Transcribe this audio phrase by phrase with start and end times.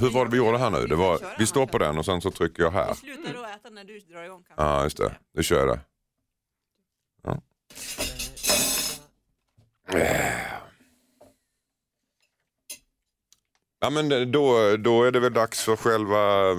[0.00, 0.86] Hur var det vi gjorde här nu?
[0.86, 2.94] Det var, vi står på den och sen så trycker jag här.
[2.94, 4.44] Slutar då äta när du drar igång.
[4.56, 5.14] Ja, just det.
[5.34, 5.80] Nu kör jag det.
[7.22, 7.40] Ja.
[13.80, 16.54] Ja men då, då är det väl dags för själva...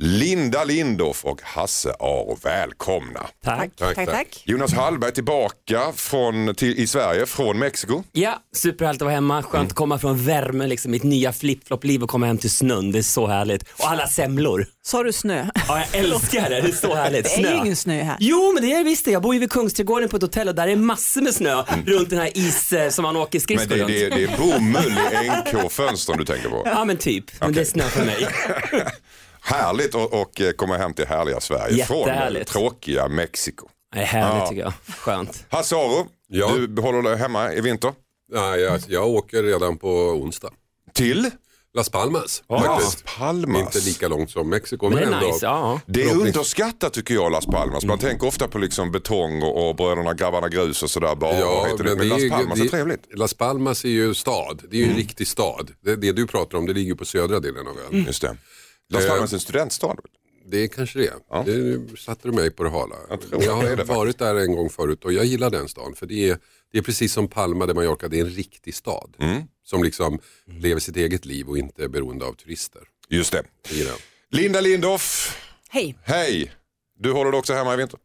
[0.00, 2.38] Linda Lindorff och Hasse Aro.
[2.42, 3.26] Välkomna.
[3.44, 3.70] Tack.
[3.76, 4.42] Tack, tack.
[4.44, 8.02] Jonas Hallberg tillbaka från, till, i Sverige från Mexiko.
[8.12, 9.42] Ja, superhärligt att vara hemma.
[9.42, 12.92] Skönt att komma från värmen, liksom, mitt nya flip-flop-liv och komma hem till snön.
[12.92, 13.62] Det är så härligt.
[13.62, 14.66] Och alla semlor.
[14.82, 15.46] Sa du snö?
[15.68, 16.60] Ja, jag älskar det.
[16.60, 17.24] Det är så härligt.
[17.24, 17.50] Det är Snö.
[17.50, 18.16] ju ingen snö här.
[18.20, 19.10] Jo, men det är visst det.
[19.10, 22.10] Jag bor ju vid Kungsträdgården på ett hotell och där är massor med snö runt
[22.10, 23.88] den här is eh, som man åker skridskor det, runt.
[23.88, 26.62] det, det är bomull i NK-fönstren du tänker på.
[26.64, 27.24] Ja, men typ.
[27.40, 28.28] Men det är snö för mig.
[29.48, 32.08] Härligt att och eh, komma hem till härliga Sverige från
[32.46, 33.68] tråkiga Mexiko.
[33.94, 34.48] Det är härligt Ja.
[34.48, 34.72] tycker jag.
[34.98, 35.44] Skönt.
[35.50, 36.50] Hasse Aro, Ja.
[36.54, 37.92] du behåller dig hemma i vinter.
[38.32, 40.50] Nej, jag, jag åker redan på onsdag.
[40.94, 41.30] Till?
[41.74, 43.04] Las Palmas Las faktiskt.
[43.18, 43.60] Palmas.
[43.76, 45.26] Inte lika långt som Mexiko Men men, det är ändå.
[45.32, 45.46] nice.
[45.46, 45.80] Ja.
[45.86, 47.84] Det är underskattat tycker jag Las Palmas.
[47.84, 51.38] Man tänker ofta på liksom betong och, och bröderna grabbarna grus och sådär bara.
[51.38, 51.90] Ja, heter det.
[51.90, 53.02] Men det är Las ju- Palmas är det- trevligt.
[53.14, 54.62] Las Palmas är ju stad.
[54.70, 55.70] Det är ju en riktig stad.
[55.84, 58.04] Det, det du pratar om det ligger på södra delen av ön.
[58.06, 58.36] Just det.
[58.88, 59.96] Las Eh, Palmas är en studentstad.
[60.46, 61.12] Det är kanske det.
[61.30, 61.42] Ja.
[61.46, 62.96] Det satte du mig på det hala.
[63.08, 63.88] Jag Jag, har det faktiskt.
[63.88, 65.94] varit där en gång förut och jag gillar den stan.
[65.94, 66.38] För det är,
[66.72, 69.14] det är precis som Palma de Mallorca, det är en riktig stad.
[69.18, 69.42] Mm.
[69.64, 72.82] Som liksom lever sitt eget liv och inte är beroende av turister.
[73.08, 73.42] Just det.
[73.70, 73.92] Det.
[74.30, 75.36] Linda Lindorff,
[75.68, 75.98] Hej.
[76.04, 76.52] hej.
[76.98, 78.00] Du håller dig också hemma i vinter?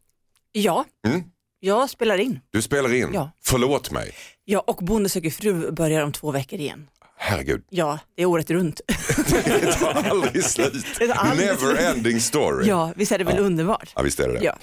[0.52, 1.22] Ja, Mm.
[1.60, 2.40] jag spelar in.
[2.52, 3.10] Du spelar in.
[3.14, 3.32] Ja.
[3.44, 4.12] Förlåt mig.
[4.46, 6.88] Ja, och Bonde söker fru börjar om två veckor igen.
[7.26, 8.82] Herregud, Ja, det är året runt.
[9.46, 10.74] det tar aldrig slut.
[11.00, 11.80] Det tar aldrig Never slut.
[11.80, 12.68] ending story.
[12.68, 13.92] Ja, visst är det väl underbart?
[13.96, 14.46] Ja, visst är det det.
[14.46, 14.56] Ja.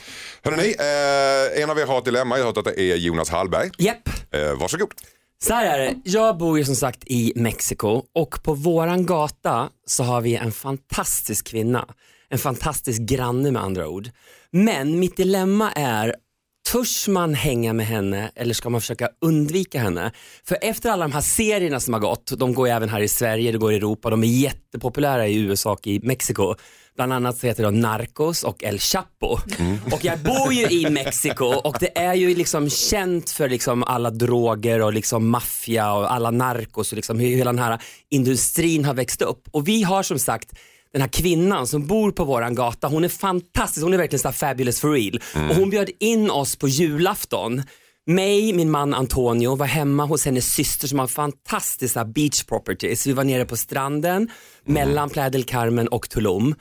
[0.44, 2.37] Hörrni, eh, en av er har ett dilemma.
[2.38, 3.71] Jag har hört att det är Jonas Hallberg.
[3.78, 4.09] Japp.
[4.31, 4.88] Eh, varsågod.
[5.43, 9.69] Så här är det, jag bor ju som sagt i Mexiko och på våran gata
[9.87, 11.88] så har vi en fantastisk kvinna.
[12.28, 14.09] En fantastisk granne med andra ord.
[14.53, 16.15] Men mitt dilemma är,
[16.69, 20.12] törs man hänga med henne eller ska man försöka undvika henne?
[20.44, 23.09] För efter alla de här serierna som har gått, de går ju även här i
[23.09, 26.54] Sverige, det går i Europa, de är jättepopulära i USA och i Mexiko.
[26.97, 29.38] Bland annat så heter de Narcos och El Chapo.
[29.93, 34.10] Och jag bor ju i Mexiko och det är ju liksom känt för liksom alla
[34.10, 38.94] droger och liksom maffia och alla narcos och liksom hur hela den här industrin har
[38.94, 39.48] växt upp.
[39.50, 40.53] Och vi har som sagt
[40.93, 44.33] den här kvinnan som bor på våran gata, hon är fantastisk, hon är verkligen så
[44.33, 45.21] fabulous for real.
[45.51, 47.62] Och hon bjöd in oss på julafton
[48.06, 53.06] mig, min man Antonio var hemma hos hennes syster som har fantastiska beach properties.
[53.06, 54.28] Vi var nere på stranden
[54.65, 56.55] mellan Playa del Carmen och Tulum.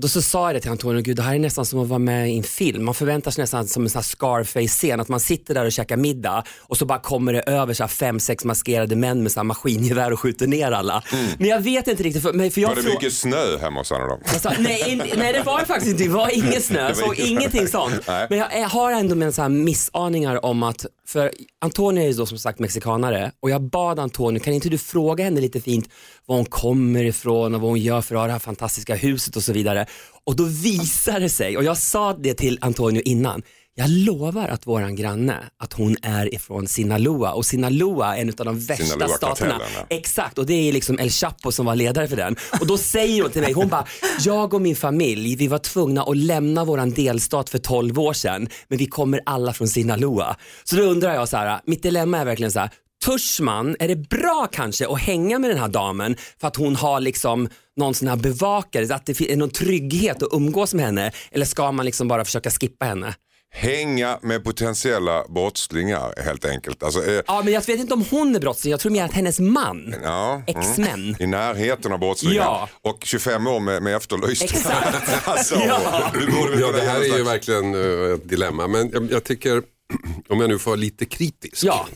[0.00, 1.88] Och då så sa jag det till Antonio, gud det här är nästan som att
[1.88, 2.84] vara med i en film.
[2.84, 6.76] Man förväntar sig nästan som en Scarface-scen, att man sitter där och käkar middag och
[6.76, 10.20] så bara kommer det över så fem, sex maskerade män med så här maskingevär och
[10.20, 11.02] skjuter ner alla.
[11.38, 13.80] Men jag vet inte riktigt, för, men för jag Var det frå- mycket snö hemma
[13.80, 14.18] hos då?
[14.26, 17.26] Alltså, nej, in, nej det var det faktiskt inte, det var ingen snö, var ingen-
[17.38, 17.94] ingenting sånt.
[18.08, 18.26] Nej.
[18.30, 22.12] Men jag, jag har ändå med så här missaningar om att, för Antonio är ju
[22.12, 25.88] då som sagt mexikanare och jag bad Antonio, kan inte du fråga henne lite fint
[26.30, 29.36] var hon kommer ifrån och vad hon gör för att ha det här fantastiska huset
[29.36, 29.86] och så vidare.
[30.24, 33.42] Och då visar det sig, och jag sa det till Antonio innan,
[33.74, 38.44] jag lovar att våran granne, att hon är ifrån Sinaloa och Sinaloa är en av
[38.46, 39.60] de värsta staterna.
[39.76, 39.86] ja.
[39.88, 42.36] Exakt, och det är liksom El Chapo som var ledare för den.
[42.60, 43.86] Och då säger hon till mig, hon bara,
[44.20, 48.48] jag och min familj, vi var tvungna att lämna våran delstat för 12 år sedan,
[48.68, 50.36] men vi kommer alla från Sinaloa.
[50.64, 52.70] Så då undrar jag så här, mitt dilemma är verkligen så här,
[53.04, 56.76] Törs man, är det bra kanske att hänga med den här damen för att hon
[56.76, 61.12] har liksom någon sån här bevakare, att det är någon trygghet att umgås med henne
[61.32, 63.14] eller ska man liksom bara försöka skippa henne?
[63.52, 66.82] Hänga med potentiella brottslingar helt enkelt.
[66.82, 69.12] Alltså, eh, Ja men jag vet inte om hon är brottsling, jag tror mer att
[69.12, 71.16] hennes man, ja, ex-män.
[71.20, 72.36] I närheten av brottslingar.
[72.44, 72.68] Ja.
[72.82, 74.42] Och 25 år med, med efterlyst.
[74.42, 74.96] Exakt.
[75.28, 76.12] alltså, Ja.
[76.60, 78.66] Ja, det här är ju verkligen eh, ett dilemma.
[78.66, 79.62] Men jag, jag tycker,
[80.28, 81.86] om jag nu får vara lite kritisk, Ja.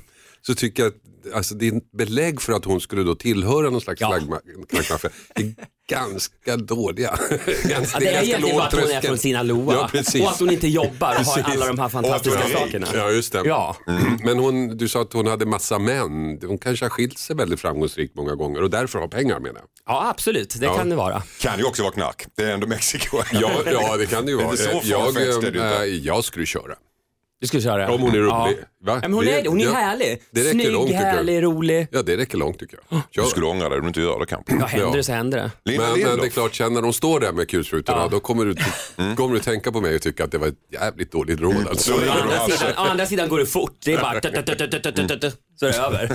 [0.46, 3.70] Så tycker jag att alltså, det är ett belägg för att hon skulle då tillhöra
[3.70, 4.08] någon slags Ja.
[4.08, 4.98] flaggmaffia.
[5.34, 5.54] Det är
[5.88, 7.18] ganska dåliga.
[7.64, 10.22] ganska, Ja, det är ganska egentligen bara att hon är från Sinaloa Ja, precis.
[10.22, 12.86] och att hon inte jobbar och har alla de här fantastiska hon är sakerna.
[12.94, 13.42] Ja, just det.
[13.44, 13.76] Ja.
[13.86, 14.18] Mm.
[14.24, 16.38] Men hon, du sa att hon hade massa män.
[16.46, 19.68] Hon kanske har skilt sig väldigt framgångsrikt många gånger och därför har pengar menar jag.
[19.86, 20.54] ja, absolut.
[20.60, 21.22] Det kan det vara.
[21.40, 22.26] Kan ju också vara knark.
[22.36, 23.18] Det är ändå Mexiko.
[23.32, 24.50] Ja, ja det kan det ju vara.
[24.50, 25.76] Inte så jag, är det inte.
[25.78, 26.74] äh, jag skulle köra.
[27.44, 27.92] Du skulle köra?
[27.94, 28.30] Om hon är rolig.
[28.30, 28.52] Ja.
[28.84, 28.92] Va?
[29.02, 30.22] Ja, men hon är, hon är ja, härlig.
[30.30, 31.06] det räcker Snygg, långt, tycker jag.
[31.14, 31.86] härlig, rolig.
[31.90, 33.00] Ja, det räcker långt tycker jag.
[33.12, 33.28] Du Kör.
[33.28, 34.56] skulle ångra dig om du inte gör det kanske.
[34.60, 35.50] Ja, händer det så händer det.
[35.70, 36.32] Linda Men, men det är Lindorff.
[36.32, 38.54] klart, sen när de står där med kulsprutorna då kommer du,
[39.16, 41.66] kommer du tänka på mig och tycka att det var ett jävligt dåligt råd.
[41.68, 41.92] Alltså.
[41.92, 43.76] Så är Å andra, sidan, å andra sidan går det fort.
[43.84, 46.08] Det är bara tut, tut, tut, tut, tut, tut, tut, så är det över.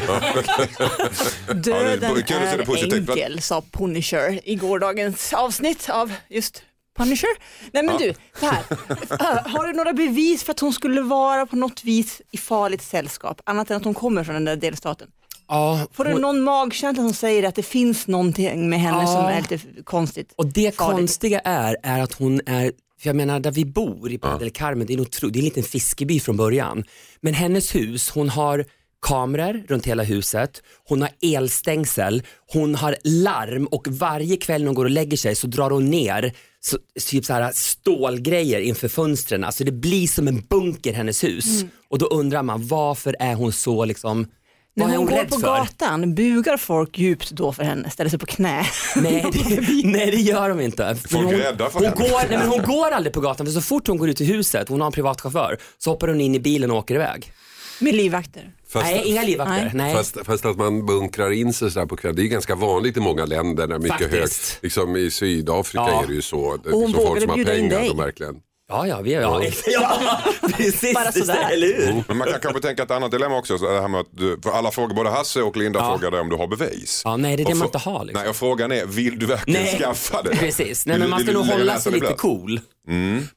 [1.54, 3.10] Döden Ja, det- kul att se det är positivt.
[3.10, 6.64] enkel, sa Punisher i gårdagens avsnitt av just
[7.04, 7.30] Punisher.
[7.74, 9.50] Nej men du, så här.
[9.50, 13.42] Har du några bevis för att hon skulle vara på något vis i farligt sällskap,
[13.44, 15.08] annat än att hon kommer från den där delstaten?
[15.48, 19.08] Ja, Får du hon- någon magkänsla som säger att det finns någonting med henne Ja.
[19.08, 20.34] som är lite konstigt?
[20.36, 20.98] Och det Farligt.
[20.98, 22.72] konstiga är, är att hon är,
[23.02, 25.38] för jag menar där vi bor i Playa del Carmen, det är, en otro, det
[25.40, 26.84] är en liten fiskeby från början.
[27.22, 28.66] Men hennes hus, hon har
[29.02, 32.24] kameror runt hela huset, hon har elstängsel,
[32.54, 35.86] hon har larm och varje kväll när hon går och lägger sig så drar hon
[35.86, 36.78] ner så,
[37.10, 39.44] typ så här stålgrejer inför fönstren.
[39.44, 41.66] Alltså det blir som en bunker hennes hus.
[41.90, 44.28] Och då undrar man varför är hon så liksom,
[44.76, 45.48] När hon, hon går på för?
[45.48, 48.66] gatan, bugar folk djupt då för henne, ställer sig på knä?
[48.96, 50.96] Nej det, nej det gör de inte.
[50.96, 51.96] För Folk är hon, rädda för hon, henne.
[52.10, 54.26] går, nej, men hon går aldrig på gatan för så fort hon går ut i
[54.26, 57.32] huset, hon har en privatchaufför, så hoppar hon in i bilen och åker iväg.
[57.80, 58.52] Med livvakter.
[58.68, 59.72] Fast, nej, inga livvakter.
[59.74, 59.96] Nej.
[59.96, 63.00] Fast, fast att man bunkrar in sig sådär på kvällen, det är ganska vanligt i
[63.00, 63.68] många länder.
[63.68, 64.60] Där mycket hög, Faktiskt.
[64.64, 66.04] liksom I Sydafrika Ja.
[66.04, 66.58] är det ju så.
[66.64, 67.90] Det, Och hon så folk vågade som har bjuda in pengar, dig.
[67.90, 68.36] de verkligen.
[68.72, 70.20] Ja, ja, vi är, ja, ja,
[70.58, 71.50] precis, Bara sådär.
[71.54, 72.04] eller hur?
[72.08, 73.58] Men man kan kanske tänka ett annat dilemma också.
[73.58, 76.20] så Det här med att du, för alla frågar, både Hasse och Linda frågar dig
[76.20, 77.02] om du har bevis.
[77.06, 78.22] Ja, nej, det är det Och man inte har, liksom.
[78.22, 80.30] Nej, och frågan är, vill du verkligen Nej, skaffa det?
[80.30, 80.86] precis.
[80.86, 82.60] Nej, men man ska nog hålla sig i lite cool.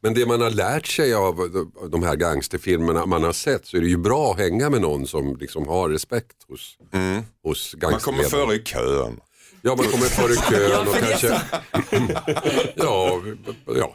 [0.01, 3.81] Men det man har lärt sig av de- här gangsterfilmerna man har sett så är
[3.81, 6.77] det ju bra att hänga med någon som liksom har respekt hos,
[7.45, 9.21] hos Man kommer före i kön.
[9.65, 11.41] Ja, man kommer före kön Ja, och kanske...
[12.75, 13.21] ja,
[13.77, 13.95] ja,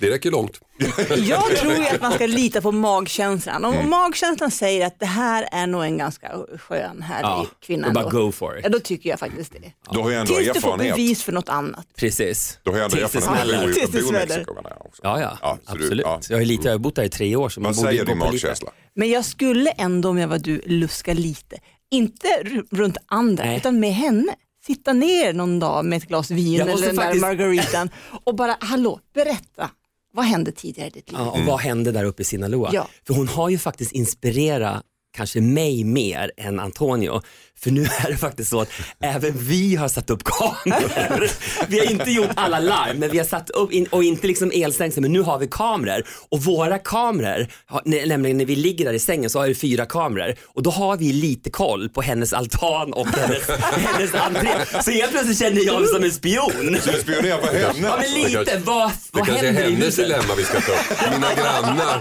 [0.00, 0.60] det räcker långt.
[1.16, 3.64] Jag tror ju att man ska lita på magkänslan.
[3.64, 6.28] Om magkänslan säger att det här är nog en ganska
[6.58, 7.88] skön, härlig Ja, kvinna.
[7.88, 8.72] då bara go for Ja, it.
[8.72, 9.72] då tycker jag faktiskt det.
[9.92, 11.86] Då har jag ändå Tills du får bevis för något annat.
[11.96, 12.58] Precis.
[12.62, 13.72] Då har jag ändå Tills erfarenhet smäller.
[13.72, 15.00] Tills det också.
[15.02, 16.04] Ja, ja, Ja, så du- absolut.
[16.06, 16.20] ja.
[16.28, 17.48] Jag, har ju lite, jag har bott där i tre år.
[17.48, 18.70] Så man Vad säger din magkänsla?
[18.94, 21.56] Men jag skulle ändå om jag var du luska lite.
[21.90, 22.28] Inte
[22.70, 23.56] runt andra Nej.
[23.56, 24.32] utan med henne.
[24.66, 27.90] Sitta ner någon dag med ett glas vin eller den faktiskt- där margaritan
[28.24, 29.70] och bara, hallå, berätta.
[30.12, 31.20] Vad hände tidigare i ditt liv?
[31.20, 32.70] Ja, och vad hände där uppe i Sinaloa?
[32.72, 32.88] Ja.
[33.06, 34.82] För hon har ju faktiskt inspirerat
[35.16, 37.22] kanske mig mer än Antonio.
[37.60, 38.70] För nu är det faktiskt så att
[39.00, 41.30] även vi har satt upp kameror.
[41.68, 44.50] Vi har inte gjort alla larm men vi har satt upp, in, och inte liksom
[44.54, 46.02] elstängsel men nu har vi kameror.
[46.30, 47.46] Och våra kameror,
[47.84, 50.96] nämligen när vi ligger där i sängen så har vi fyra kameror och då har
[50.96, 54.50] vi lite koll på hennes altan och hennes, hennes entré.
[54.82, 56.78] Så helt plötsligt känner jag mig som en spion.
[56.82, 57.88] Så du spionerar på henne?
[57.88, 60.72] Ja men lite, vad, Det vad kanske är händer i hennes dilemma vi ska ta
[60.72, 61.12] upp.
[61.12, 62.00] Mina grannar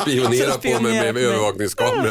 [0.02, 2.10] spionerar på mig med, med övervakningskamera.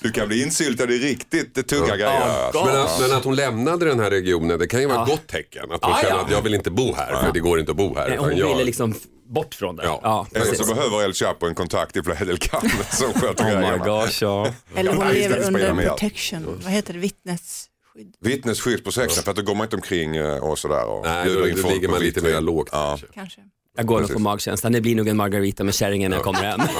[0.00, 2.21] Du kan bli insyltad i riktigt tunga grejer.
[2.22, 2.64] Alltså.
[2.64, 5.26] Men att, men att hon lämnade den här regionen, det kan ju vara ett gott
[5.26, 5.72] tecken.
[5.72, 6.24] Att hon Ja, känner ja.
[6.24, 8.08] att jag vill inte bo här, för det går inte att bo här.
[8.08, 8.94] Nej, hon jag, ville liksom
[9.26, 9.84] bort från det.
[9.84, 10.00] Ja.
[10.02, 13.54] Ja, Eller så behöver El Chapo en kontakt i del Carmen som sköter Oh my
[13.54, 13.76] grejerna.
[13.84, 14.54] gosh, ja.
[14.74, 16.60] Eller hon lever under protection.
[16.64, 16.98] Vad heter det?
[16.98, 21.04] Vittnesskydd Vittnesskydd på sexen för att då går man inte omkring eh, och sådär och
[21.06, 22.68] Nej, då, då ligger man lite mer lågt.
[22.72, 22.98] Ja.
[23.14, 23.40] kanske.
[23.76, 24.72] Jag går nog på magkänslan.
[24.72, 26.60] Det blir nog en margarita med kärringen när jag kommer hem.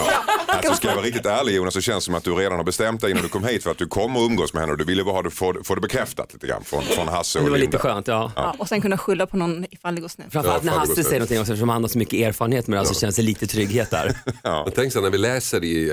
[0.54, 2.64] Alltså, ska jag vara riktigt ärlig Jonas så känns det som att du redan har
[2.64, 4.78] bestämt dig innan du kom hit för att du kommer att umgås med henne och
[4.78, 7.44] du ville bara ha det, få, få det bekräftat lite grann från, från Hasse och
[7.44, 7.70] Det var Linda.
[7.76, 8.32] lite skönt, ja.
[8.36, 10.26] Ja, och sen kunna skylla på någon ifall det går snett.
[10.32, 12.80] Framförallt Ja, när Hasse säger någonting också eftersom han har så mycket erfarenhet med det
[12.80, 14.16] här så känns det lite trygghet där.
[14.64, 15.88] Men tänk så när vi läser i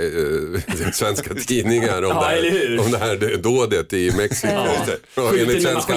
[0.85, 4.53] eh, svenska tidningar om, Ja, det här, om det här dådet i Mexiko.
[4.53, 5.95] Med enligt, svenska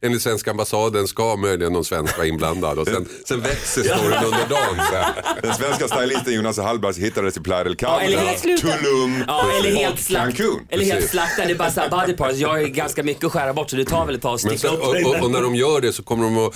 [0.00, 4.46] enligt svenska ambassaden ska möjligen någon svensk vara inblandad och sen, sen växer storyn under
[4.48, 4.76] dagen.
[4.90, 5.14] Så här.
[5.42, 8.66] Den svenska stylisten Jonas Hallberg hittades i Playa del Ja, eller Carmen, helt sluta.
[8.66, 10.24] Tulum Ja, eller helt slakt.
[10.24, 10.66] Cancun.
[10.70, 12.36] Eller helt slaktad, det är bara så här body parts.
[12.36, 14.68] Jag ju ganska mycket att skära bort så det tar väl ett tag att sticka
[14.68, 16.54] upp och, och, och när de gör det så kommer de att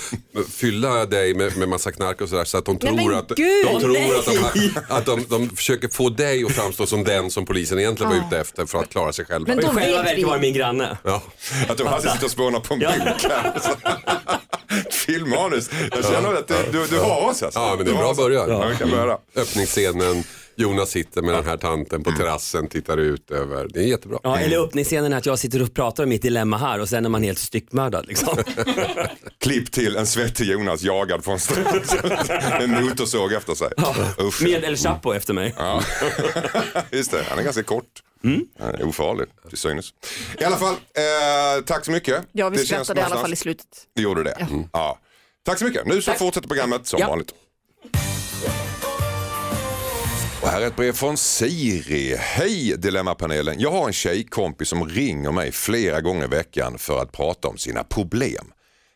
[0.53, 3.79] fylla dig med, med massa knark och sådär så att de tror, att, de, gud!
[3.81, 4.11] tror Nej.
[4.89, 8.09] att, de, att de, de försöker få dig att framstå som den som polisen egentligen
[8.11, 9.47] var ute efter för att klara sig själva.
[9.47, 10.23] Men de själva vet verket vi.
[10.23, 10.97] var det min granne.
[11.03, 11.21] Ja.
[11.69, 12.91] Att du Hasse sitter och spånar på en Ja.
[14.91, 15.69] Filmmanus.
[15.91, 17.59] Jag känner att du, du, du har oss alltså.
[17.59, 18.49] Ja, men det är en bra början.
[18.49, 19.17] Ja, vi kan börja.
[19.35, 20.23] Öppningsscenen,
[20.55, 23.67] Jonas sitter med den här tanten på terrassen, tittar ut över.
[23.73, 24.19] Det är jättebra.
[24.23, 27.05] Ja, eller öppningsscenen är att jag sitter och pratar om mitt dilemma här och sen
[27.05, 28.07] är man helt styckmördad.
[28.07, 28.37] Liksom.
[29.39, 31.81] Klipp till en svettig Jonas jagad från stranden.
[32.61, 33.69] en motorsåg efter sig.
[34.19, 34.41] Usch.
[34.41, 35.55] Med El Chapo efter mig.
[35.57, 35.83] Ja.
[36.91, 37.85] Just det, han är ganska kort.
[38.23, 38.45] Mm.
[38.59, 39.93] Han är ofarlig till synes.
[40.39, 42.23] I alla fall, eh, tack så mycket.
[42.31, 43.67] Ja, vi Det känns skrattade i alla fall i slutet.
[43.95, 44.31] Det gjorde det.
[44.31, 44.63] Mm.
[44.73, 44.99] Ja.
[45.45, 45.85] Tack så mycket.
[45.85, 47.07] Nu så fortsätter programmet som Ja.
[47.07, 47.33] vanligt.
[50.41, 52.15] Och här är ett brev från Siri.
[52.19, 53.59] Hej Dilemmapanelen.
[53.59, 57.57] Jag har en tjejkompis som ringer mig flera gånger i veckan för att prata om
[57.57, 58.51] sina problem.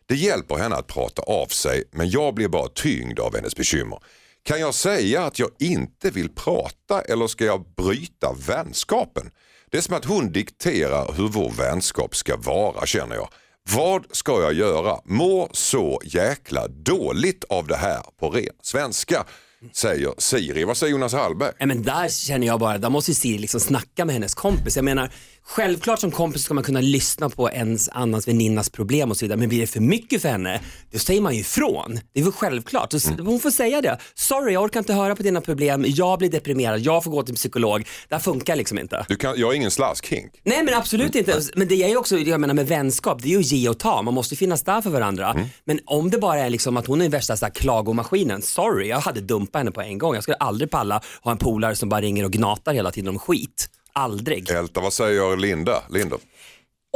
[0.05, 3.99] Det hjälper henne att prata av sig men jag blir bara tyngd av hennes bekymmer.
[4.47, 9.31] Kan jag säga att jag inte vill prata eller ska jag bryta vänskapen?
[9.71, 13.29] Det är som att hon dikterar hur vår vänskap ska vara känner jag.
[13.71, 14.99] Vad ska jag göra?
[15.05, 19.25] Mår så jäkla dåligt av det här på ren svenska,
[19.71, 20.63] säger Siri.
[20.63, 21.51] Vad säger Jonas Hallberg?
[21.59, 24.75] Men där känner jag bara, där måste ju Siri liksom snacka med hennes kompis.
[24.75, 25.11] Jag menar,
[25.47, 29.39] självklart som kompis ska man kunna lyssna på ens annans väninnas problem och så vidare.
[29.39, 30.61] Men blir det för mycket för henne,
[30.91, 31.99] då säger man ju ifrån.
[32.13, 32.91] Det är väl självklart.
[32.91, 33.97] Så Hon får säga det.
[34.15, 35.85] Sorry, jag orkar inte höra på dina problem.
[35.87, 36.79] Jag blir deprimerad.
[36.79, 37.87] Jag får gå till psykolog.
[38.09, 39.05] Det här funkar liksom inte.
[39.09, 40.31] Du kan, jag är ingen slaskhink.
[40.43, 41.41] Nej men absolut inte.
[41.55, 44.01] Men det är ju också, jag menar med vänskap, det är ju ge och ta.
[44.01, 45.37] Man måste finnas där för varandra.
[45.65, 48.99] Men om det bara är liksom att hon är värsta så här, klagomaskinen, sorry, jag
[48.99, 50.13] hade dumpat henne på en gång.
[50.13, 53.19] Jag skulle aldrig palla ha en polare som bara ringer och gnatar hela tiden om
[53.19, 53.69] skit.
[53.99, 54.49] Aldrig.
[54.49, 55.83] Älta, vad säger Linda?
[55.89, 56.17] Linda?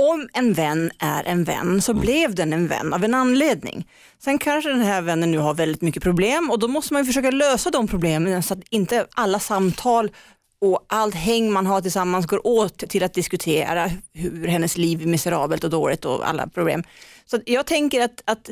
[0.02, 3.88] Om en vän är en vän så blev den en vän av en anledning.
[4.20, 7.08] Sen kanske den här vännen nu har väldigt mycket problem och då måste man ju
[7.08, 10.12] försöka lösa de problemen så att inte alla samtal
[10.62, 15.06] och allt häng man har tillsammans går åt till att diskutera hur hennes liv är
[15.06, 16.84] miserabelt och dåligt och alla problem.
[17.26, 18.50] Så jag tänker att, att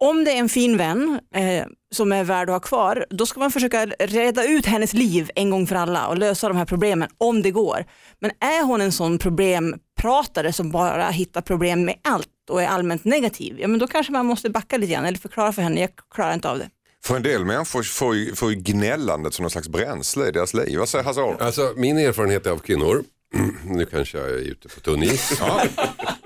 [0.00, 3.40] om det är en fin vän eh, som är värd att ha kvar, då ska
[3.40, 7.08] man försöka reda ut hennes liv en gång för alla och lösa de här problemen
[7.18, 7.84] om det går.
[8.20, 13.04] Men är hon en sån problempratare som bara hittar problem med allt och är allmänt
[13.04, 15.90] negativ, ja men då kanske man måste backa lite grann eller förklara för henne, jag
[16.14, 16.68] klarar inte av det.
[17.04, 20.54] För en del människor får ju, får ju gnällandet som någon slags bränsle i deras
[20.54, 20.78] liv.
[20.78, 21.36] Vad säger Hasse?
[21.40, 23.04] Alltså min erfarenhet av kvinnor,
[23.64, 25.40] nu kanske jag är ute på tunn is.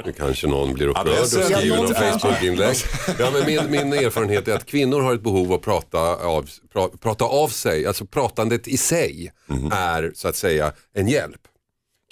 [0.09, 2.19] Nu kanske någon blir upprörd och skriver Ja, någon kanske.
[2.29, 2.77] Facebook-inlägg.
[3.19, 6.51] Ja, men min, min erfarenhet är att kvinnor har ett behov av att prata av,
[6.73, 7.87] pra, prata av sig.
[7.87, 9.33] Alltså pratandet i sig
[9.73, 11.41] är så att säga en hjälp.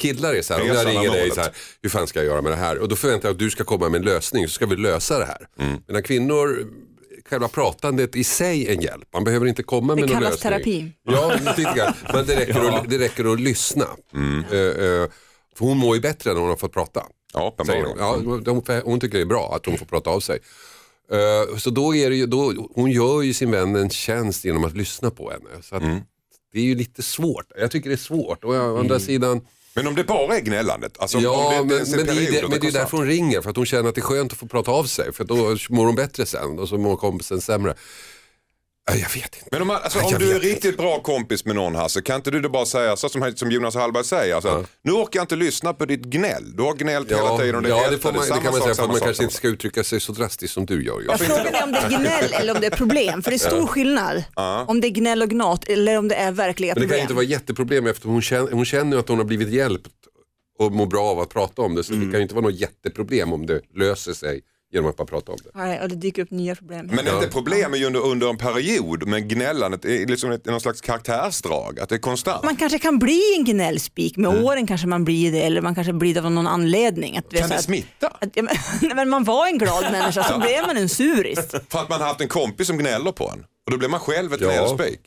[0.00, 1.50] Killar är så här, om jag ringer dig så här,
[1.82, 2.78] hur fan ska jag göra med det här?
[2.78, 5.18] Och då förväntar jag att du ska komma med en lösning så ska vi lösa
[5.18, 5.48] det här.
[5.86, 6.66] Medan kvinnor,
[7.30, 9.08] själva pratandet i sig en hjälp.
[9.12, 10.52] Man behöver inte komma Det med någon kallas lösning.
[10.52, 10.92] terapi.
[11.04, 11.92] Ja, lite grann.
[12.12, 13.86] Men det räcker, att, det räcker att lyssna.
[14.14, 15.08] Eh, eh,
[15.58, 17.02] för hon mår ju bättre när hon har fått prata.
[17.34, 17.88] Ja, uppenbarligen.
[17.88, 18.42] hon.
[18.46, 20.38] Ja, hon, hon tycker det är bra att hon får prata av sig.
[21.12, 24.64] Eh, så då är det ju, då, hon gör ju sin vän en tjänst genom
[24.64, 25.62] att lyssna på henne.
[25.62, 25.82] Så att
[26.52, 27.46] Det är ju lite svårt.
[27.56, 28.44] Jag tycker det är svårt.
[28.44, 29.40] Och å andra sidan,
[29.74, 30.98] Men om det bara är gnällandet?
[30.98, 33.40] Alltså, ja men, det, men, det, är det, men det är därför hon ringer.
[33.40, 35.12] För att hon känner att det är skönt att få prata av sig.
[35.12, 37.74] För då mår hon bättre sen och så mår kompisen sämre.
[38.92, 39.48] Jag vet inte.
[39.50, 42.40] Men om, alltså, om du är riktigt bra kompis med någon Hasse, kan inte du
[42.40, 45.72] då bara säga så som, som Jonas Hallberg säger, alltså, nu orkar jag inte lyssna
[45.74, 46.56] på ditt gnäll.
[46.56, 48.62] Du har gnällt hela tiden och det, ja, det, får man, det samma kan man
[48.62, 51.02] säga för att man kanske inte ska uttrycka sig så drastiskt som du gör.
[51.06, 53.38] Jag frågar mig om det är gnäll eller om det är problem, för det är
[53.38, 54.24] stor skillnad.
[54.66, 56.98] Om det är gnäll och gnat eller om det är verkliga Men det kan problem.
[56.98, 59.90] ju inte vara jätteproblem eftersom hon känner, hon känner ju att hon har blivit hjälpt
[60.58, 61.84] och mår bra av att prata om det.
[61.84, 64.40] Så det kan ju inte vara något jätteproblem om det löser sig
[64.72, 65.50] genom att bara prata om det.
[65.54, 66.86] Nej, och det dyker upp nya problem.
[66.86, 70.60] Men inte problem är ju under, under en period, men gnällandet är liksom ett, någon
[70.60, 72.44] slags karaktärsdrag, att det är konstant.
[72.44, 75.92] Man kanske kan bli en gnällspik, med åren kanske man blir det eller man kanske
[75.92, 77.16] blir det av någon anledning.
[77.18, 78.08] Att, vet kan så det att- smitta?
[78.08, 78.56] Att, ja, men,
[78.96, 81.38] men man var en glad människa, så blev man en suris.
[81.68, 83.44] För att man har haft en kompis som gnäller på en.
[83.66, 84.48] Och då blir man själv ett Ja.
[84.48, 85.00] gnällspik.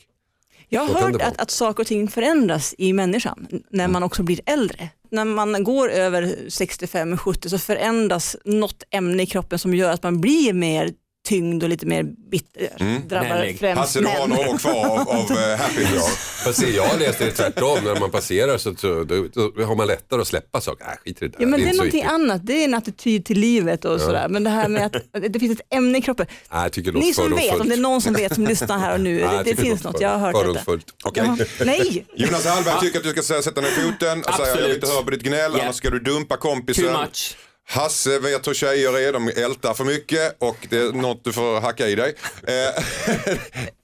[0.72, 4.40] Jag har hört att, att saker och ting förändras i människan när man också blir
[4.46, 4.88] äldre.
[5.10, 10.20] När man går över 65-70 så förändras något ämne i kroppen som gör att man
[10.20, 10.90] blir mer
[11.30, 12.68] tyngd och lite mer bitter.
[13.08, 13.58] Drabbar Gnällig.
[13.58, 14.38] främst Hasse, du har män.
[14.38, 16.16] år kvar av, av eh, happiness.
[16.44, 19.74] Fast se, jag har läst det tvärtom, när man passerar så, så då, då har
[19.74, 20.84] man lättare att släppa saker.
[20.84, 21.36] Äh, skit i det där.
[21.40, 22.12] Ja, men det är inte så någonting viktigt.
[22.12, 24.28] annat, det är en attityd till livet och sådär.
[24.28, 24.92] Men det här med att
[25.32, 26.26] det finns ett ämne i kroppen.
[26.52, 28.46] Nej, jag tycker det låter Ni som vet, om det är någon som vet som
[28.46, 30.72] lyssnar här och nu, jag det, det finns något, jag har hört detta.
[31.04, 31.22] Okej.
[31.26, 31.36] Jaha.
[31.64, 34.74] Nej, Jonas Hallberg tycker att du ska säga- sätta ner foten och säga jag vill
[34.74, 35.64] inte höra på ditt gnäll, Yeah.
[35.64, 36.84] annars ska du dumpa kompisen.
[36.84, 37.36] Too much.
[37.72, 41.60] Hasse vet hur tjejer är, de ältar för mycket och det är något du får
[41.60, 42.14] hacka i dig.
[42.42, 42.54] Eh,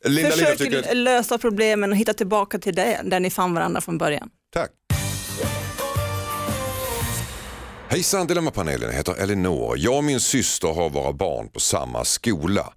[0.04, 0.94] Linda Linda försök tycker...
[0.94, 4.30] lösa problemen och hitta tillbaka till det, där ni fann varandra från början.
[4.52, 4.70] Tack.
[7.88, 9.74] Hejsan Dilemmapanelen, jag heter Elinor.
[9.78, 12.72] Jag och min syster har våra barn på samma skola.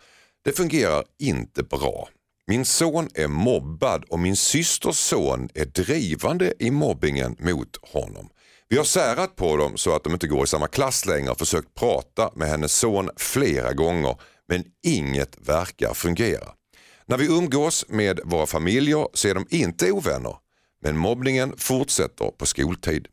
[0.46, 2.10] Det fungerar inte bra.
[2.48, 8.30] Min son är mobbad och min systers son är drivande i mobbingen mot honom.
[8.72, 11.38] Vi har särat på dem så att de inte går i samma klass längre och
[11.38, 14.16] försökt prata med hennes son flera gånger
[14.48, 16.50] men inget verkar fungera.
[17.06, 20.36] När vi umgås med våra familjer så är de inte ovänner
[20.82, 23.08] men mobbningen fortsätter på skoltid.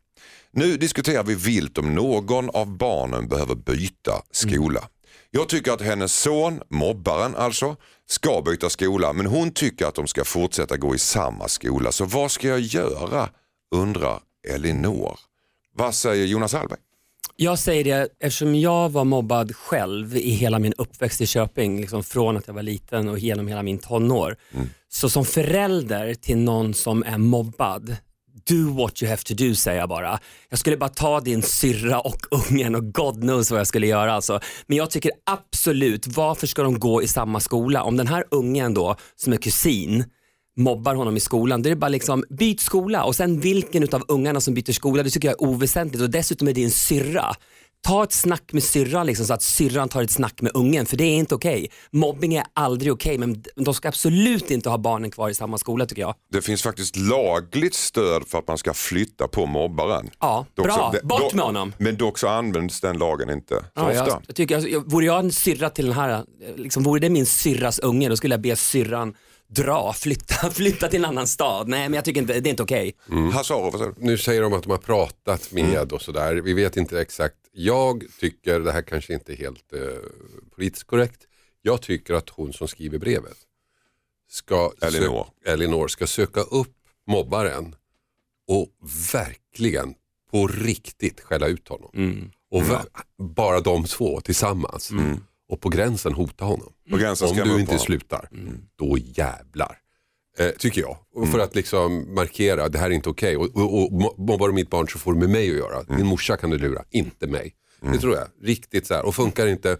[0.51, 4.89] Nu diskuterar vi vilt om någon av barnen behöver byta skola.
[5.31, 7.75] Jag tycker att hennes son, mobbaren alltså,
[8.09, 11.91] ska byta skola men hon tycker att de ska fortsätta gå i samma skola.
[11.91, 13.29] Så vad ska jag göra?
[13.75, 15.26] undrar Elinor.
[15.77, 16.79] Vad säger Jonas Hallberg?
[17.35, 22.03] Jag säger det eftersom jag var mobbad själv i hela min uppväxt i Köping, liksom
[22.03, 24.35] från att jag var liten och genom hela min tonår.
[24.89, 27.95] Så som förälder till någon som är mobbad,
[28.47, 30.19] do what you have to do säger jag bara.
[30.49, 34.13] Jag skulle bara ta din syrra och ungen och God knows vad jag skulle göra
[34.13, 34.39] alltså.
[34.67, 37.83] Men jag tycker absolut, varför ska de gå i samma skola?
[37.83, 40.03] Om den här ungen då, som är kusin,
[40.57, 44.03] mobbar honom i skolan, då är det bara liksom byt skola och sen vilken utav
[44.07, 47.35] ungarna som byter skola, det tycker jag är oväsentligt och dessutom är din syrra.
[47.87, 50.97] Ta ett snack med syrran liksom, så att syrran tar ett snack med ungen för
[50.97, 51.67] det är inte okej.
[51.91, 55.85] Mobbing är aldrig okej men de ska absolut inte ha barnen kvar i samma skola
[55.85, 56.15] tycker jag.
[56.31, 60.09] Det finns faktiskt lagligt stöd för att man ska flytta på mobbaren.
[60.19, 60.93] Ja, Dock bra.
[61.01, 61.73] så- Bort dock- med honom.
[61.77, 63.95] Men dock så används den lagen inte så Ja, ofta.
[64.07, 66.23] jag, jag tycker, jag, vore jag en syrra till den här,
[66.55, 69.13] liksom, vore det min syrras unge då skulle jag be syrran
[69.47, 71.67] dra, flytta, flytta till en annan stad.
[71.67, 72.95] Nej men jag tycker inte, det är inte okej.
[73.77, 74.05] Säger du?
[74.07, 76.35] Nu säger de att de har pratat med och sådär.
[76.35, 77.35] Vi vet inte exakt.
[77.51, 79.79] Jag tycker, det här kanske inte är helt eh,
[80.55, 81.21] politiskt korrekt.
[81.61, 83.37] Jag tycker att hon som skriver brevet
[84.29, 85.27] ska, Elinor.
[85.45, 86.73] Sö- Elinor ska söka upp
[87.07, 87.75] mobbaren
[88.47, 88.67] och
[89.13, 89.93] verkligen
[90.31, 91.89] på riktigt skälla ut honom.
[91.93, 92.31] Mm.
[92.51, 92.85] Och ver-
[93.17, 94.91] bara de två tillsammans.
[95.49, 96.73] Och på gränsen hota honom.
[96.91, 97.79] På gränsen Om du inte honom.
[97.79, 98.29] slutar,
[98.75, 99.77] då jävlar.
[100.39, 100.97] Eh, tycker jag.
[101.15, 103.37] Och för att liksom markera, det här är inte okej.
[103.37, 105.83] Och, och, och mo- mobbar du mitt barn så får du med mig att göra.
[105.97, 107.53] Din morsa kan du lura, inte mig.
[107.81, 108.27] Det tror jag.
[108.43, 109.05] Riktigt så här.
[109.05, 109.77] Och funkar inte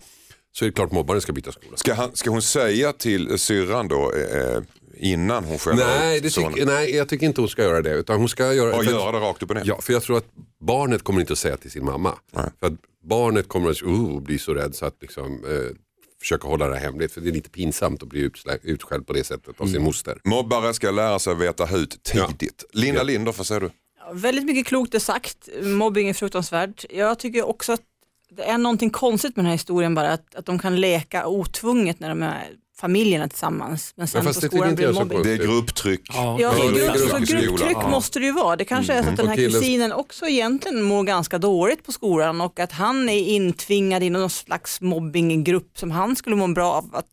[0.52, 1.78] så är det klart mobbaren ska byta skola.
[1.78, 4.62] Ska, han, ska hon säga till syrran då eh,
[5.00, 7.94] innan hon själv Nej, det tyck, nej, jag tycker inte hon ska göra det.
[7.94, 9.64] Utan hon ska göra, Och för- göra det rakt upp och ner?
[9.66, 10.25] Ja, för jag tror att
[10.60, 12.18] barnet kommer inte att säga till sin mamma.
[12.60, 15.75] För att barnet kommer att uh, bli så rädd så att liksom, eh,
[16.22, 17.12] försöka hålla det här hemligt.
[17.12, 18.31] För det är lite pinsamt att bli
[18.64, 20.18] utskälld på det sättet av sin moster.
[20.24, 22.64] Mobbare ska lära sig veta hut tidigt.
[22.74, 23.70] Linda Lindorff, vad säger du?
[24.00, 25.50] Ja, Väldigt mycket klokt är sagt.
[25.62, 26.86] Mobbing är fruktansvärt.
[26.90, 27.81] Jag tycker också att
[28.29, 32.00] det är någonting konstigt med den här historien bara, att, att de kan leka otvunget
[32.00, 32.48] när de är
[32.79, 33.94] familjerna tillsammans.
[33.96, 35.24] Men sen Ja, fast på skolan inte blir det mobbing.
[35.24, 36.01] Det är grupptryck.
[36.09, 36.37] Ja.
[36.40, 37.87] Ja, är grupp, så grupptryck Ja.
[37.90, 38.55] måste det ju vara.
[38.55, 42.42] Det kanske är så att den här kusinen också egentligen mår ganska dåligt på skolan
[42.42, 46.96] och att han är intvingad i någon slags mobbinggrupp som han skulle må bra av
[46.96, 47.05] att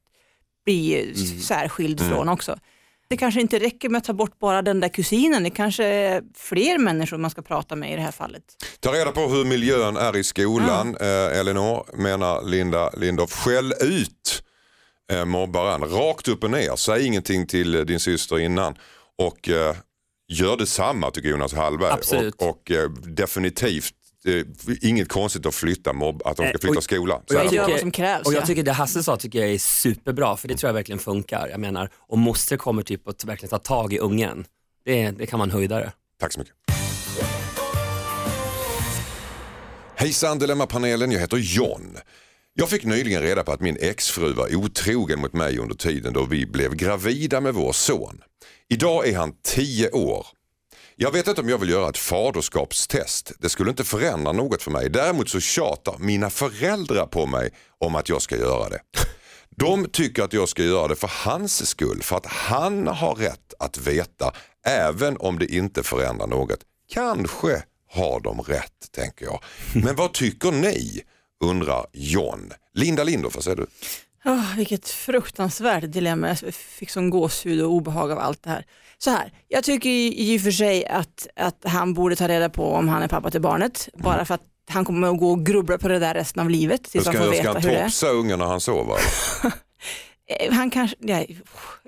[0.65, 1.41] bli Mm.
[1.41, 2.57] särskild från också.
[3.09, 6.23] Det kanske inte räcker med att ta bort bara den där kusinen, det kanske är
[6.37, 8.43] fler människor man ska prata med i det här fallet.
[8.81, 13.33] Ta reda på hur miljön är i skolan, eh, Elinor, menar Linda Lindorff.
[13.33, 14.43] Skäll ut
[15.13, 16.77] eh, mobbaren, rakt upp och ner.
[16.77, 18.75] Säg ingenting till eh, din syster innan.
[19.19, 19.77] Och eh,
[20.33, 21.91] gör detsamma tycker Jonas Hallberg.
[21.93, 22.35] Absolut.
[22.35, 23.93] Och, och eh, definitivt,
[24.27, 27.15] eh, inget konstigt att flytta mobb, att de ska Eh, flytta och- skola.
[27.15, 28.37] Och jag Så- gör vad som krävs, Och ja.
[28.39, 31.49] jag tycker det Hasse sa tycker jag är superbra för det tror jag verkligen funkar.
[31.49, 34.47] Jag menar om moster kommer typ att verkligen ta tag i ungen,
[34.85, 35.93] det, det kan man höjda det.
[36.21, 36.55] Tack så mycket.
[39.97, 41.99] Hejsan Dilemmapanelen, jag heter John.
[42.57, 46.25] Jag fick nyligen reda på att min exfru var otrogen mot mig under tiden då
[46.25, 48.23] vi blev gravida med vår son.
[48.69, 50.27] Idag är han 10 år.
[50.97, 53.33] Jag vet inte om jag vill göra ett faderskapstest.
[53.39, 54.91] Det skulle inte förändra något för mig.
[54.91, 58.81] Däremot så tjatar mina föräldrar på mig om att jag ska göra det.
[59.57, 63.55] De tycker att jag ska göra det för hans skull, för att han har rätt
[63.59, 64.33] att veta
[64.67, 66.61] även om det inte förändrar något.
[66.93, 69.43] Kanske har de rätt, tänker jag.
[69.75, 71.05] Men vad tycker ni?
[71.45, 72.53] Undrar John.
[72.75, 73.67] Linda Lindorff, vad säger du?
[74.25, 76.29] Oh, vilket fruktansvärt dilemma.
[76.29, 78.65] Jag fick sån gåshud och obehag av allt det här.
[78.99, 82.73] Så här, jag tycker i och för sig att, att han borde ta reda på
[82.73, 83.89] om han är pappa till barnet.
[83.95, 86.85] Bara för att han kommer att gå och grubbla på det där resten av livet
[86.85, 87.85] tills han Ska, får ska veta han hur det är.
[87.85, 88.97] topsa ungen när han sover?
[90.27, 91.25] Eh, Han kanske, ja,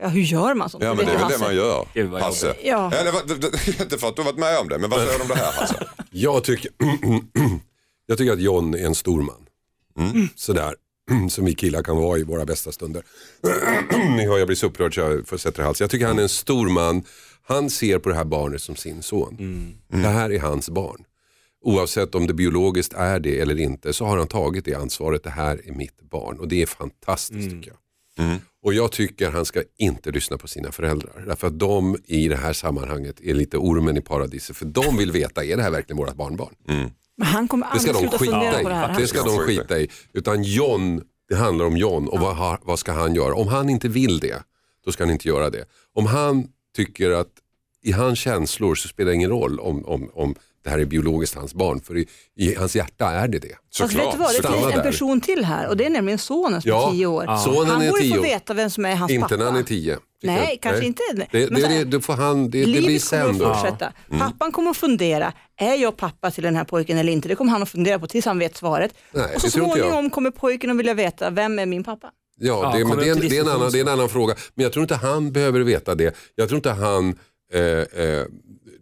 [0.01, 0.85] ja, hur gör man sånt?
[0.85, 2.21] Ja men det är väl det man gör.
[2.21, 2.55] Hasse.
[2.65, 2.93] Ja.
[2.93, 5.29] Eller, inte för att du har varit med om det, men vad säger du om
[5.29, 5.87] det här Hasse?
[6.11, 6.71] Jag tycker,
[8.07, 9.46] jag tycker att John är en stor man.
[10.35, 10.75] Sådär,
[11.31, 13.03] som vi killar kan vara i våra bästa stunder.
[14.17, 15.85] Ni hör jag blir så upprörd så jag får sätta i halsen.
[15.85, 17.03] Jag tycker han är en stor man.
[17.49, 19.37] Han ser på det här barnet som sin son.
[19.89, 21.05] Det här är hans barn.
[21.65, 25.23] oavsett om det biologiskt är det eller inte, så har han tagit det ansvaret.
[25.23, 27.79] Det här är mitt barn och det är fantastiskt tycker jag.
[28.63, 31.25] Och jag tycker han ska inte lyssna på sina föräldrar.
[31.27, 34.57] Därför att de i det här sammanhanget är lite ormen i paradiset.
[34.57, 36.55] För de vill veta, är det här verkligen vårt barnbarn?
[37.17, 38.99] Men han kommer Det ska aldrig de sluta fundera skita på det här.
[38.99, 39.03] i.
[39.03, 39.89] Det ska de skita i.
[40.13, 43.35] Utan John, det handlar om John och vad, ha- vad ska han göra?
[43.35, 44.43] Om han inte vill det,
[44.85, 45.65] då ska han inte göra det.
[45.95, 47.29] Om han tycker att
[47.83, 50.35] i hans känslor så spelar det ingen roll om, om, om
[50.67, 51.81] det här är biologiskt hans barn.
[51.81, 53.57] För i, i hans hjärta är det det.
[53.79, 56.63] Fast vet du vad, det finns en person till här och det är nämligen sonen
[56.63, 57.37] som Ja, är tio år.
[57.45, 59.37] sonen han borde få veta vem som är hans Inte pappa.
[59.37, 59.99] när han är tio.
[60.23, 60.61] Nej, jag.
[60.61, 61.03] kanske inte.
[61.31, 63.47] Det, Men det, det, det, får han, det, det blir Livet sen kommer då.
[63.51, 63.93] att fortsätta.
[64.11, 64.21] Mm.
[64.21, 67.29] Pappan kommer att fundera, är jag pappa till den här pojken eller inte?
[67.29, 68.95] Det kommer han att fundera på tills han vet svaret.
[69.13, 72.11] Nej, och så inte småningom kommer pojken att vilja veta, vem är min pappa?
[72.39, 73.89] Ja, Ja, det, men kommer det, är en, det, är en annan, det är en
[73.89, 74.35] annan fråga.
[74.55, 76.15] Men jag tror inte han behöver veta det.
[76.35, 77.19] Jag tror inte han
[77.53, 78.25] eh, eh,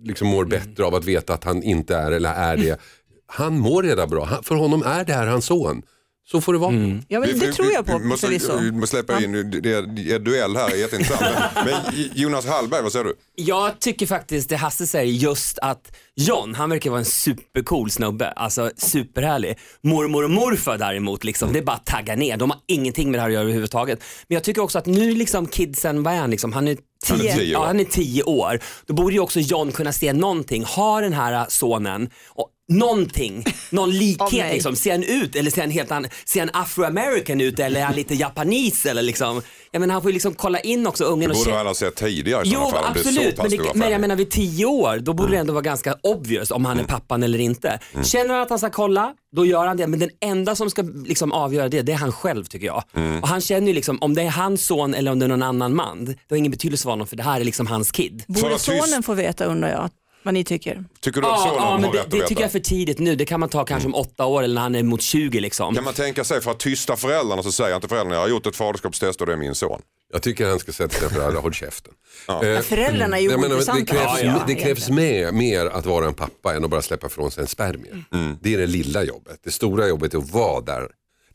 [0.05, 2.81] liksom mår bättre av att veta att han inte är eller är det.
[3.27, 4.25] Han mår redan bra.
[4.25, 5.83] Han, för honom är det här hans son.
[6.27, 6.73] Så får det vara.
[7.09, 8.57] Ja, men det tror jag på Vi måste, förvisso.
[8.59, 11.37] vi måste släppa in, det är, det är duell här, jätteintressant.
[11.55, 13.15] Men, men Jonas Hallberg, vad säger du?
[13.37, 18.31] Jag tycker faktiskt det Hasse säger just att John, han verkar vara en supercool snubbe,
[18.31, 19.59] alltså superhärlig.
[19.83, 23.19] Mormor och morfar däremot, liksom, det är bara att tagga ner, de har ingenting med
[23.19, 23.99] det här att göra överhuvudtaget.
[24.29, 26.77] Men jag tycker också att nu liksom kidsen, vad är han liksom, han är
[27.09, 27.63] Han är tio, tio år.
[27.63, 28.61] ja, han är tio år.
[28.87, 33.91] Då borde ju också John kunna se någonting, har den här sonen och någonting, någon
[33.91, 34.77] likhet liksom.
[34.77, 37.95] Ser han ut eller ser han helt annan, ser han afroamerican ut eller är han
[37.95, 39.43] lite japanis eller liksom.
[39.71, 41.67] Jag menar han får ju liksom kolla in också ungen Det och borde känna- han
[41.67, 42.73] ha sett tidigare i Jo fall.
[42.95, 45.63] det absolut, men, det, men jag menar vid tio år, då borde det ändå vara
[45.63, 47.79] ganska obvious om han är pappan eller inte.
[48.03, 49.87] Känner han att han ska kolla, då gör han det.
[49.87, 52.83] Men den enda som ska liksom avgöra det, det är han själv tycker jag.
[53.23, 55.43] Och han känner ju liksom, om det är hans son eller om det är någon
[55.43, 58.25] annan man, det har ingen betydelse för honom för det här är liksom hans kid.
[58.29, 59.91] Borde sonen få veta undrar jag,
[60.25, 60.85] vad ni tycker?
[61.01, 62.29] Tycker du att Ja, sonen ja har men det, rätt att det veta?
[62.29, 63.17] tycker jag är för tidigt nu.
[63.17, 65.75] Det kan man ta kanske om åtta år eller när han är mot 20 liksom.
[65.75, 68.47] Kan man tänka sig för att tysta föräldrarna så säger inte föräldrarna jag har gjort
[68.47, 69.81] ett faderskapstest och det är min son.
[70.13, 71.93] Jag tycker han ska sätta sig för alla håll käften.
[72.29, 74.45] Eh, Föräldrarna är ju menar, det krävs, Ja, ja.
[74.47, 77.47] det krävs med, mer att vara en pappa än att bara släppa från sig en
[77.47, 78.05] spermie.
[78.13, 78.37] Mm.
[78.43, 79.41] Det är det lilla jobbet.
[79.45, 80.89] Det stora jobbet är att vara där.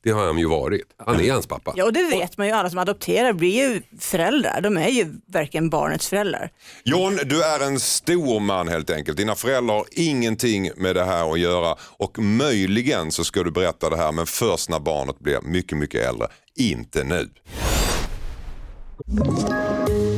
[0.04, 0.82] Det har han ju varit.
[0.98, 1.74] Han är hans pappa.
[1.76, 4.62] Ja och det vet man ju, alla som adopterar blir ju föräldrar.
[4.62, 6.50] De är ju verkligen barnets föräldrar.
[6.84, 9.18] John, du är en stor man helt enkelt.
[9.18, 13.90] Dina föräldrar har ingenting med det här att göra och möjligen så ska du berätta
[13.90, 16.28] det här men först när barnet blir mycket, mycket äldre.
[16.56, 17.30] Inte nu.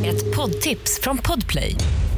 [0.06, 1.76] Ett poddtips från Podplay.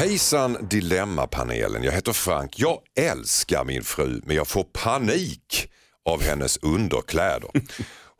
[0.00, 2.58] Hejsan Dilemmapanelen, jag heter Frank.
[2.58, 5.70] Jag älskar min fru men jag får panik
[6.08, 7.50] av hennes underkläder.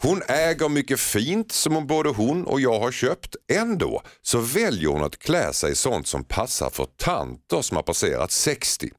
[0.03, 3.37] Hon äger mycket fint som både hon och jag har köpt.
[3.53, 7.83] Ändå så väljer hon att klä sig i sånt som passar för tanter som har
[7.83, 8.91] passerat 60.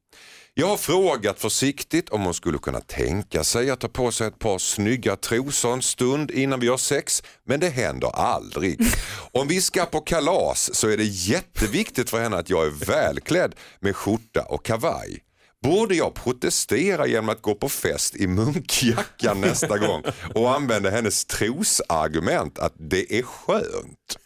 [0.54, 4.38] Jag har frågat försiktigt om hon skulle kunna tänka sig att ta på sig ett
[4.38, 8.80] par snygga trosor en stund innan vi har sex, men det händer aldrig.
[9.32, 13.54] Om vi ska på kalas så är det jätteviktigt för henne att jag är välklädd
[13.80, 15.18] med skjorta och kavaj.
[15.62, 20.02] Borde jag protestera genom att gå på fest i munkjacka nästa gång
[20.34, 24.18] och använda hennes trosargument att det är skönt?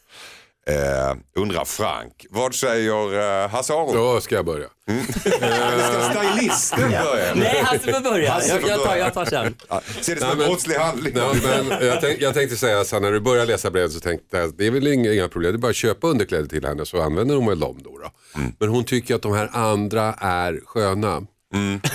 [0.70, 2.26] Eh, undrar Frank.
[2.30, 3.92] Vad säger eh, Hasse Aro?
[3.94, 4.66] Då ska jag börja.
[5.12, 7.34] Ska stylisten börja?
[7.34, 8.32] Nej, Hasse får börja.
[8.32, 9.04] Hasse Jag, får jag, tar, börja.
[9.04, 9.54] jag tar sen.
[9.68, 11.12] Ja, Ser det som Nej, en brottslig handling?
[11.16, 14.00] Ja, men jag, tänk, jag tänkte säga så här, när du började läsa brevet så
[14.00, 16.64] tänkte jag det är väl inga, inga problem, det är bara att köpa underkläder till
[16.64, 17.98] henne så använder hon väl dem då.
[17.98, 18.10] då.
[18.58, 21.22] Men hon tycker att de här andra är sköna.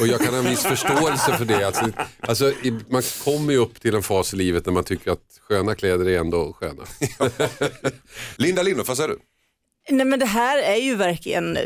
[0.01, 1.63] Och jag kan ha en viss förståelse för det.
[1.63, 1.85] Alltså,
[2.19, 5.39] alltså, i- man kommer ju upp till en fas i livet när man tycker att
[5.47, 6.83] sköna kläder är ändå sköna.
[8.35, 9.19] Linda Lindorff, vad säger du?
[9.89, 11.57] Nej men det här är ju verkligen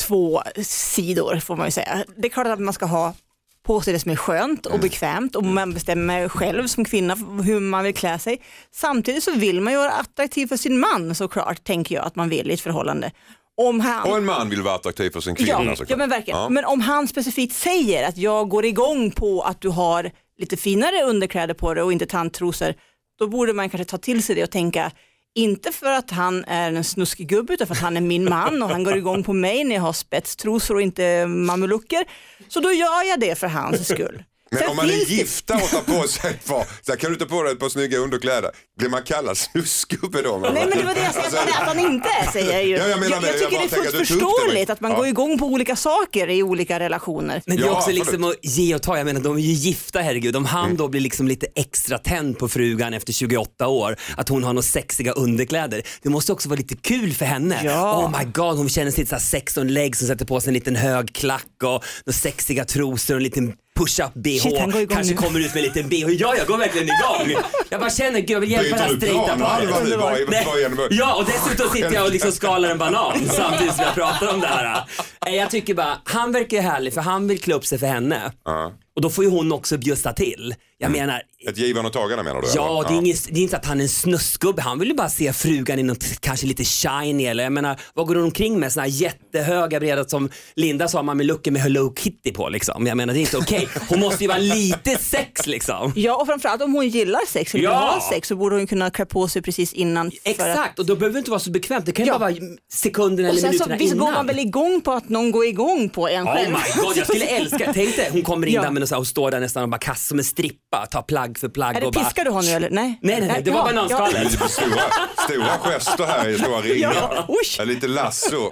[0.00, 2.04] två sidor får man ju säga.
[2.16, 3.14] Det är klart att man ska ha
[3.62, 7.14] på sig det som är skönt och bekvämt och man bestämmer själv som kvinna
[7.44, 8.42] hur man vill klä sig.
[8.74, 12.28] Samtidigt så vill man ju vara attraktiv för sin man såklart, tänker jag att man
[12.28, 13.10] vill i ett förhållande.
[13.56, 14.10] Om han...
[14.10, 15.90] Och en man vill vara attraktiv för sin kvinna Ja, såklart.
[15.90, 16.40] ja men verkligen.
[16.40, 16.48] Ja.
[16.48, 21.02] Men om han specifikt säger att jag går igång på att du har lite finare
[21.02, 22.74] underkläder på dig och inte tandtrosor,
[23.18, 24.90] då borde man kanske ta till sig det och tänka,
[25.34, 28.62] Inte för att han är en snuskig gubbe utan för att han är min man
[28.62, 32.04] och han går igång på mig när jag har spetstrosor och inte mamelucker.
[32.48, 34.22] Så då gör jag det för hans skull.
[34.52, 37.10] Men Sen om man är gifta och tar på sig ett par, så här, kan
[37.12, 40.38] du ta på dig ett par snygga underkläder, blir man kallad snuskgubbe då?
[40.42, 42.64] Nej men det var det jag sa att han, att han inte är säger jag
[42.66, 42.76] ju.
[42.76, 43.26] Ja, jag menar jag, det.
[43.28, 44.96] jag Jag tycker bara det är fullt det, men- förståeligt att man Ja.
[44.96, 47.42] går igång på olika saker i olika relationer.
[47.46, 47.98] Men det är Ja, också absolut.
[47.98, 48.96] liksom att ge och ta.
[48.96, 50.36] Jag menar de är ju gifta herregud.
[50.36, 54.44] Om han då blir liksom lite extra tänd på frugan efter 28 år, att hon
[54.44, 55.82] har några sexiga underkläder.
[56.02, 57.60] Det måste också vara lite kul för henne.
[57.64, 57.98] Ja.
[58.04, 60.40] Oh my god, hon känner sig lite så här sex on legs som sätter på
[60.40, 61.68] sig en liten hög klack och
[62.06, 63.52] några sexiga trosor och en liten
[63.84, 64.42] push-up bh.
[64.42, 65.20] Shit, Kanske nu.
[65.20, 66.14] kommer ut med en liten bh.
[66.20, 67.42] Ja, jag går verkligen igång.
[67.70, 70.46] Jag bara känner, gud jag vill hjälpa det här straighta paret.
[70.90, 74.40] Ja, och dessutom sitter jag och liksom skalar en banan samtidigt som jag pratar om
[74.40, 74.84] det här.
[75.26, 78.32] Jag tycker bara, han verkar ju härlig för han vill klä upp sig för henne.
[78.44, 78.72] Ja.
[78.96, 80.54] Och då får ju hon också bjussa till.
[80.78, 82.48] Jag menar, Ett givande och tagande menar du?
[82.54, 82.88] ja eller?
[82.88, 85.08] det är, inget, det är inte att han är en snuskgubbe, han vill ju bara
[85.08, 88.72] se frugan i något kanske lite shiny eller jag menar, vad går hon omkring med?
[88.72, 92.86] Såna här jättehöga breda som Linda sa, man med luckor med Hello Kitty på liksom.
[92.86, 93.68] Jag menar det är inte okej.
[93.88, 95.92] Hon måste ju vara lite sex liksom.
[95.96, 97.78] Ja och framförallt om hon gillar sex eller vill Ja.
[98.00, 100.10] ha sex så borde hon kunna klä på sig precis innan.
[100.10, 101.86] för att- Exakt, och då behöver det inte vara så bekvämt.
[101.86, 102.18] Det kan ju Ja.
[102.18, 102.40] bara vara
[102.72, 104.06] sekunderna Och eller sen så minuterna visst innan.
[104.06, 106.50] går man väl igång på att någon går igång på en Oh själv.
[106.50, 108.62] my god, jag skulle älska, tänk dig hon kommer in Ja.
[108.62, 110.86] där med och, så här, och står där nästan och bara kastar som en strippa,
[110.86, 112.04] tar plagg för plagg Är det och bara...
[112.04, 112.70] piskar du nu eller?
[112.70, 112.98] Nej.
[113.02, 114.14] Nej nej nej, det var Ja, bananskalet.
[114.16, 114.82] Är stora,
[115.28, 116.94] stora gester här i stora ringar.
[116.94, 117.26] Ja.
[117.58, 118.50] Ja, lite lasso.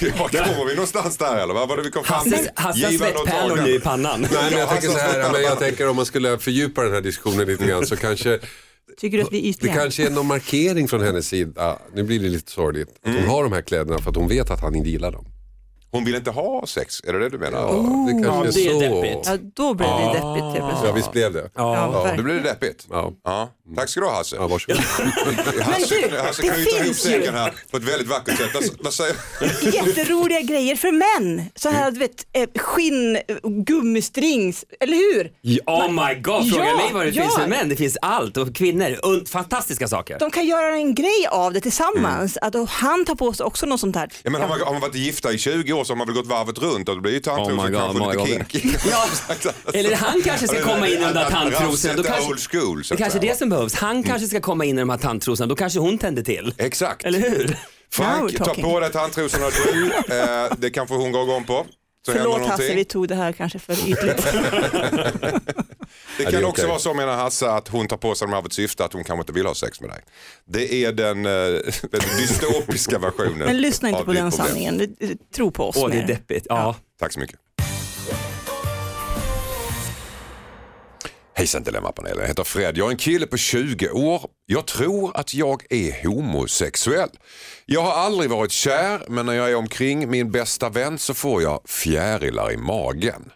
[0.00, 1.54] Ja, kommer vi någonstans där eller?
[1.54, 2.32] Vad var det vi kom fram till?
[2.34, 4.20] Och svettpärlor nu i pannan.
[4.20, 6.92] Nej, men jag Ja, tänker så här, men jag tänker om man skulle fördjupa den
[6.92, 8.38] här diskussionen lite grann så kanske
[9.00, 12.18] Tycker du att vi är det kanske är någon markering från hennes sida, nu blir
[12.20, 13.20] det lite sorgligt, att Mm.
[13.20, 15.24] hon har de här kläderna för att hon vet att han inte gillar dem.
[15.90, 17.58] Hon vill inte ha sex, är det det du menar?
[17.58, 17.66] Ja,
[18.06, 19.00] det kanske Ja, det är är så.
[19.02, 19.26] deppigt.
[19.26, 21.50] Ja, då blir det deppigt helt Ja, visst blev det.
[21.54, 22.14] Ja, Ja.
[22.16, 22.86] Då blir det deppigt.
[22.90, 23.12] Ja.
[23.24, 23.48] Ja.
[23.76, 24.36] Tack ska du ha Hasse.
[24.36, 24.76] Ja, varsågod.
[25.62, 28.08] Hasse, du, Hasse det kan ju ta ihop finns ju- säcken här på ett väldigt
[28.08, 28.50] vackert sätt.
[28.54, 29.16] Vad, vad säger
[29.72, 31.42] Jätteroliga grejer för män.
[31.54, 33.18] Så här, du vet, eh, skinn,
[33.82, 35.32] gummistrings, eller hur?
[35.66, 37.22] Oh my god, fråga Ja, mig vad det ja.
[37.22, 37.68] finns för män.
[37.68, 38.96] Det finns allt och kvinnor.
[39.02, 40.18] Und, fantastiska saker.
[40.18, 42.36] De kan göra en grej av det tillsammans.
[42.42, 44.08] Att och han tar på sig också något sånt här.
[44.22, 46.16] Ja, men har, man, har man varit gifta i 20 år så har man väl
[46.16, 48.70] gått varvet runt och då blir ju tandtrosor Oh God, kanske många lite kinky.
[48.90, 49.06] Ja,
[49.74, 51.94] eller han kanske ska komma in i de där tandtrosorna.
[51.94, 52.84] Då kanske- old school.
[52.84, 53.74] så Det kanske är det som behövs.
[53.74, 55.46] Han kanske ska komma in i de här tandtrosorna.
[55.46, 56.54] Då kanske hon tänder till.
[56.58, 57.04] Exakt.
[57.04, 57.56] Eller hur?
[57.92, 59.92] Frank, ta på dig tandtrosorna du.
[60.14, 61.66] Eh, det kanske hon går igång på.
[62.06, 64.26] Så Förlåt Hasse, vi tog det här kanske för ytligt.
[66.16, 66.68] Det Ja, kan det också okej.
[66.68, 68.92] vara så menar Hasse att hon tar på sig de här av ett syfte att
[68.92, 70.00] hon kanske inte vill ha sex med dig.
[70.44, 71.32] Det är den, eh,
[71.90, 73.38] den dystopiska versionen.
[73.38, 74.46] Men lyssna inte på den problem.
[74.46, 74.96] sanningen.
[75.34, 75.76] Tro på oss.
[75.78, 76.46] Åh, det är deppigt.
[76.48, 76.74] Ja.
[77.00, 77.38] Tack så mycket.
[81.34, 82.76] Hejsan Dilemmapanelen, jag heter Fred.
[82.78, 84.22] Jag är en kille på 20 år.
[84.46, 87.08] Jag tror att jag är homosexuell.
[87.66, 91.42] Jag har aldrig varit kär men när jag är omkring min bästa vän så får
[91.42, 93.30] jag fjärilar i magen.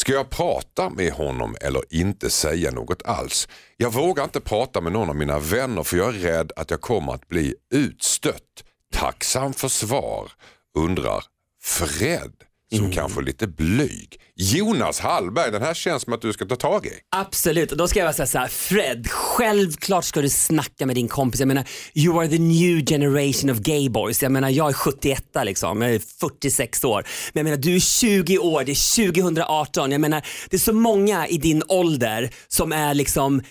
[0.00, 3.48] Ska jag prata med honom eller inte säga något alls?
[3.76, 6.80] Jag vågar inte prata med någon av mina vänner för jag är rädd att jag
[6.80, 8.64] kommer att bli utstött.
[8.92, 10.32] Tacksam för svar,
[10.78, 11.24] undrar
[11.62, 12.32] Fred
[12.76, 14.20] som kanske är lite blyg.
[14.36, 16.92] Jonas Hallberg, den här känns som att du ska ta tag i.
[17.10, 21.08] Absolut, och då ska jag säga så här, Fred, självklart ska du snacka med din
[21.08, 21.40] kompis.
[21.40, 24.22] Jag menar, you are the new generation of gay boys.
[24.22, 27.06] Jag menar, jag är 71 liksom, jag är 46 år.
[27.32, 29.92] Men jag menar, du är 20 år, det är 2018.
[29.92, 33.42] Jag menar, det är så många i din ålder som är liksom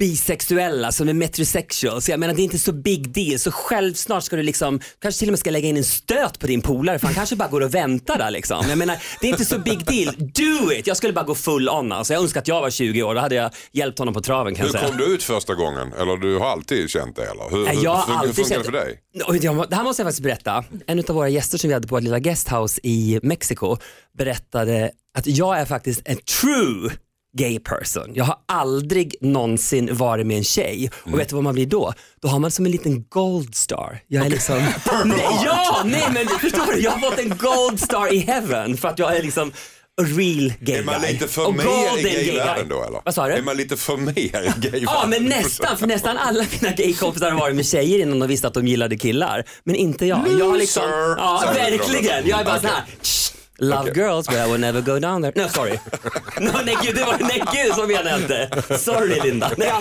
[0.00, 2.02] bisexuella, som är metrosexual.
[2.02, 3.38] Så jag menar det är inte så big deal.
[3.38, 6.46] Så självsnart ska du liksom, kanske till och med ska lägga in en stöt på
[6.46, 8.64] din polare för han kanske bara går och väntar där liksom.
[8.68, 10.14] Jag menar det är inte så big deal.
[10.18, 10.86] Do it!
[10.86, 12.12] Jag skulle bara gå full on alltså.
[12.12, 14.66] Jag önskar att jag var 20 år, då hade jag hjälpt honom på traven kan
[14.66, 14.88] Hur jag säga.
[14.92, 15.92] kom du ut första gången?
[15.92, 17.22] Eller du har alltid känt det?
[17.24, 17.50] Eller?
[17.50, 18.98] Hur, hur, jag har hur, hur alltid funkar det känt- för dig?
[19.42, 20.64] Jag- Det här måste jag faktiskt berätta.
[20.86, 23.76] En av våra gäster som vi hade på vårt lilla guesthouse i Mexiko
[24.18, 26.90] berättade att jag är faktiskt en true
[27.38, 28.10] gay person.
[28.14, 31.92] Jag har aldrig någonsin varit med en tjej och vet du vad man blir då?
[32.22, 34.00] Då har man som en liten gold star.
[34.06, 34.56] Jag är liksom,
[35.04, 38.88] nej, ja, nej men förstår du, jag har fått en gold star i heaven för
[38.88, 39.52] att jag är liksom
[40.00, 41.12] a real gay Är man guy.
[41.12, 42.24] lite för Och mer i gay guy.
[42.26, 43.00] gayvärlden då eller?
[43.04, 43.32] Vad sa du?
[43.32, 44.80] Är man lite för mer i gayvärlden?
[44.82, 48.46] Ja men nästan, för nästan alla mina gaykompisar har varit med tjejer innan de visste
[48.46, 49.44] att de gillade killar.
[49.64, 50.18] Men inte jag.
[50.38, 51.16] Jag har liksom, Loser!
[51.18, 52.28] ja Så är det verkligen.
[52.28, 52.70] Jag är bara Okej.
[52.70, 53.94] såhär, "Shh, love Okej.
[53.94, 55.32] girls but I will never go down there.
[55.44, 55.78] No sorry.
[56.40, 58.62] No, nej gud, det var, nej gud så menar jag inte.
[58.78, 59.50] Sorry Linda.
[59.56, 59.72] Nej.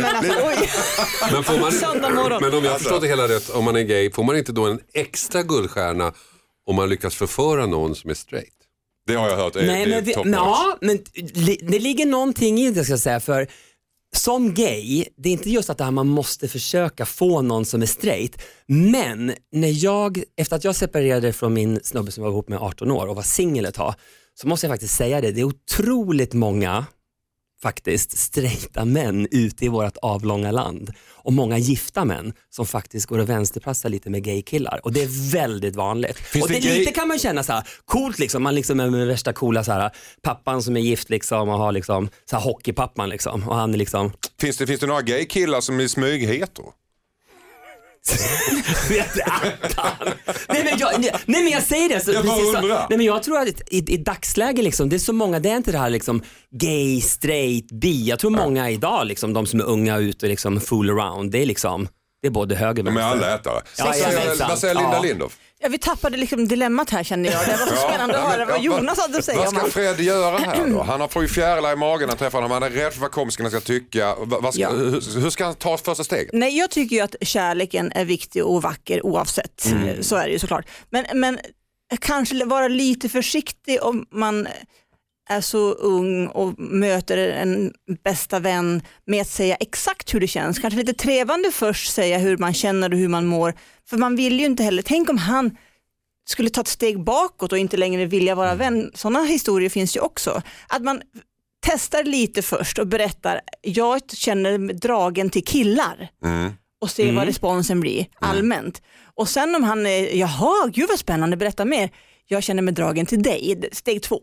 [0.00, 0.70] Men alltså, oj.
[1.32, 1.72] Men, får man,
[2.40, 2.78] men om jag har Alltså.
[2.78, 6.12] förstått det hela rätt, om man är gay, får man inte då en extra guldstjärna
[6.66, 8.52] om man lyckas förföra någon som är straight?
[9.06, 9.52] Det har jag hört.
[9.52, 10.40] Det, Nej, det är men, vi, men, notch.
[10.40, 10.98] ja, men
[11.34, 13.46] li, det ligger någonting i det ska jag säga för
[14.16, 17.82] som gay, det är inte just att det här man måste försöka få någon som
[17.82, 22.48] är straight, men när jag, efter att jag separerade från min snubbe som var ihop
[22.48, 23.94] med 18 år och var singel ett tag,
[24.34, 26.86] så måste jag faktiskt säga det, det är otroligt många
[27.62, 33.18] faktiskt straighta män ute i vårt avlånga land och många gifta män som faktiskt går
[33.18, 36.18] och vänsterprassar lite med gaykillar och det är väldigt vanligt.
[36.42, 39.06] och det det, lite kan man känna så här, coolt liksom, man liksom är med
[39.06, 39.90] värsta coola så här,
[40.22, 43.78] pappan som är gift liksom och har liksom så här, hockeypappan liksom och han är
[43.78, 46.72] liksom Finns det, finns det några gay-killar som är smyghetero?
[50.48, 52.00] Nej, men jag, nej, nej men jag säger det.
[52.04, 52.86] Så, Jag bara undrar.
[52.88, 55.56] nej, men jag tror att i, i dagsläge liksom, det är så många, det är
[55.56, 58.08] inte det här liksom gay, straight, bi.
[58.08, 61.42] Jag tror många idag, liksom, de som är unga ute och liksom fool around, det
[61.42, 61.88] är liksom,
[62.26, 63.28] det är både höger och De är vänster.
[63.28, 63.62] allätare.
[63.78, 64.48] Ja, vad, säger, jajamensan.
[64.48, 65.02] vad säger Linda Ja.
[65.02, 65.36] Lindorff?
[65.58, 67.46] Ja, vi tappade liksom dilemmat här kände jag.
[67.46, 69.72] Det var så spännande att höra vad Jonas hade att säga Vad om ska allt.
[69.72, 70.82] Fred göra här då?
[70.86, 72.50] Han har får ju fjärilar i magen när han träffar honom.
[72.50, 74.14] Han är rädd för vad kompisarna ska tycka.
[74.18, 74.70] Vad ska, Ja.
[74.70, 76.30] hur, hur ska han ta första steget?
[76.32, 79.64] Nej, jag tycker ju att kärleken är viktig och vacker oavsett.
[79.66, 80.02] Mm.
[80.02, 80.66] Så är det ju såklart.
[80.90, 81.38] Men, men
[82.00, 84.48] kanske vara lite försiktig om man
[85.28, 87.72] är så ung och möter en
[88.04, 90.58] bästa vän med att säga exakt hur det känns.
[90.58, 93.54] Kanske lite trevande först säga hur man känner och hur man mår.
[93.88, 95.56] För man vill ju inte heller, tänk om han
[96.28, 98.90] skulle ta ett steg bakåt och inte längre vilja vara vän.
[98.94, 100.42] Sådana historier finns ju också.
[100.68, 101.02] Att man
[101.66, 106.52] testar lite först och berättar, jag känner mig dragen till killar Mm.
[106.80, 108.82] och se vad responsen blir allmänt.
[109.14, 111.90] Och sen om han är, jaha, gud vad spännande, berätta mer.
[112.28, 114.20] Jag känner mig dragen till dig, steg två.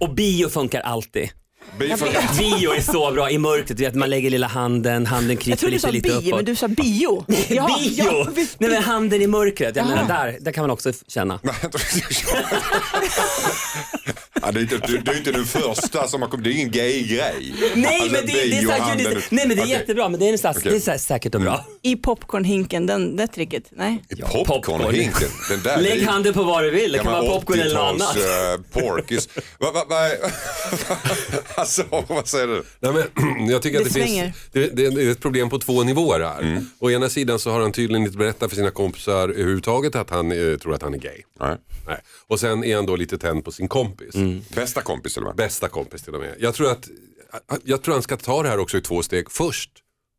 [0.00, 1.30] Och bio funkar alltid.
[1.78, 5.56] Bifall- Bio är så bra i mörkret, vet man lägger lilla handen, handen Jag kryper
[5.58, 6.34] trodde du lite, sa lite bio, uppåt.
[6.36, 7.24] men du sa bio.
[7.48, 8.04] Ja, bio!
[8.04, 11.40] ja, vi- Nej men handen i mörkret, jag menar där, där kan man också känna.
[14.42, 16.70] ja, det, är inte, det är inte den första som har kommit, det är ingen
[16.70, 17.54] gay-grej.
[17.74, 20.42] Nej Alltså, men det, det är, det, nej, men det är jättebra, men det är,
[20.44, 20.72] här, Okej.
[20.72, 21.64] det är här, säkert och bra.
[21.82, 23.62] I popcornhinken, den, det tricket.
[23.70, 24.04] Nej.
[24.08, 24.14] I
[24.46, 25.28] Popcornhinken.
[25.50, 27.74] Den där, är Lägg ju handen på vad du vill, det kan vara popcorn eller
[27.74, 28.60] något 80-tals, annat.
[28.76, 29.28] eh, porkis.
[31.64, 32.62] Alltså, vad säger du?
[32.80, 34.24] Nej, men, jag tycker att Det det, svänger.
[34.24, 36.62] finns, det, det är ett problem på två nivåer här.
[36.78, 40.32] Å ena sidan så har han tydligen inte berättat för sina kompisar överhuvudtaget att han
[40.32, 41.22] eh, tror att han är gay.
[41.40, 41.56] Nej.
[41.86, 42.00] Nej.
[42.26, 44.14] Och sen är han då lite tänd på sin kompis.
[44.54, 45.36] Bästa kompis till och med.
[45.36, 46.34] Bästa kompis till och med.
[46.38, 46.88] Jag tror att
[47.64, 49.30] jag tror han ska ta det här också i två steg.
[49.30, 49.70] Först,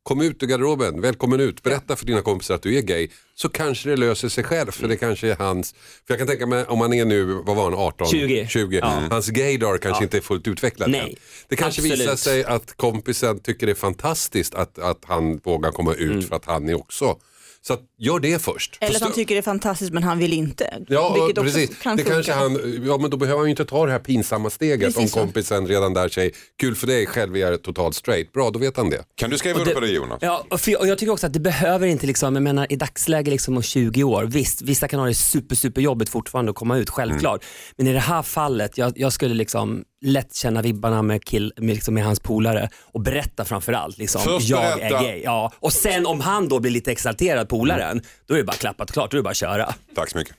[0.06, 3.08] kom ut ur garderoben, välkommen ut, berätta för dina kompisar att du är gay.
[3.34, 5.72] Så kanske det löser sig själv för det kanske är hans,
[6.06, 8.06] för jag kan tänka mig om han är nu, vad var han, 18?
[8.06, 8.46] 20.
[8.48, 8.76] 20.
[8.76, 9.02] Ja.
[9.10, 11.14] Hans gaydar kanske inte är fullt utvecklad Nej, än.
[11.48, 12.00] Det kanske absolut.
[12.00, 16.22] visar sig att kompisen tycker det är fantastiskt att, att han vågar komma ut Mm.
[16.22, 17.18] för att han är också.
[17.62, 18.78] Så att, gör det först.
[18.80, 20.84] Eller att han tycker det är fantastiskt men han vill inte.
[20.88, 21.78] Ja, Vilket också precis.
[21.82, 22.68] kan det kanske funka.
[22.68, 25.08] han, ja, men då behöver han ju inte ta det här pinsamma steget Precis om
[25.08, 25.18] så.
[25.18, 28.32] kompisen redan där säger kul för dig, själv är totalt straight.
[28.32, 29.04] Bra, då vet han det.
[29.14, 30.18] Kan du skriva under på det Jonas?
[30.22, 32.76] Ja, och, för, och jag tycker också att det behöver inte, liksom, jag menar i
[32.76, 36.56] dagsläge liksom om 20 år, visst vissa kan ha det super super jobbigt fortfarande att
[36.56, 37.44] komma ut, självklart.
[37.76, 41.74] Men i det här fallet, jag, jag skulle liksom lätt känna vibbarna med, kill, med,
[41.74, 44.98] liksom, med hans polare och berätta framförallt, liksom, Först jag berätta.
[44.98, 45.20] är gay.
[45.24, 45.52] Ja.
[45.60, 47.48] Och sen om han då blir lite exalterad,
[47.88, 49.74] den, då är det bara klappat klart, då är det bara att köra.
[49.94, 50.36] Tack så mycket.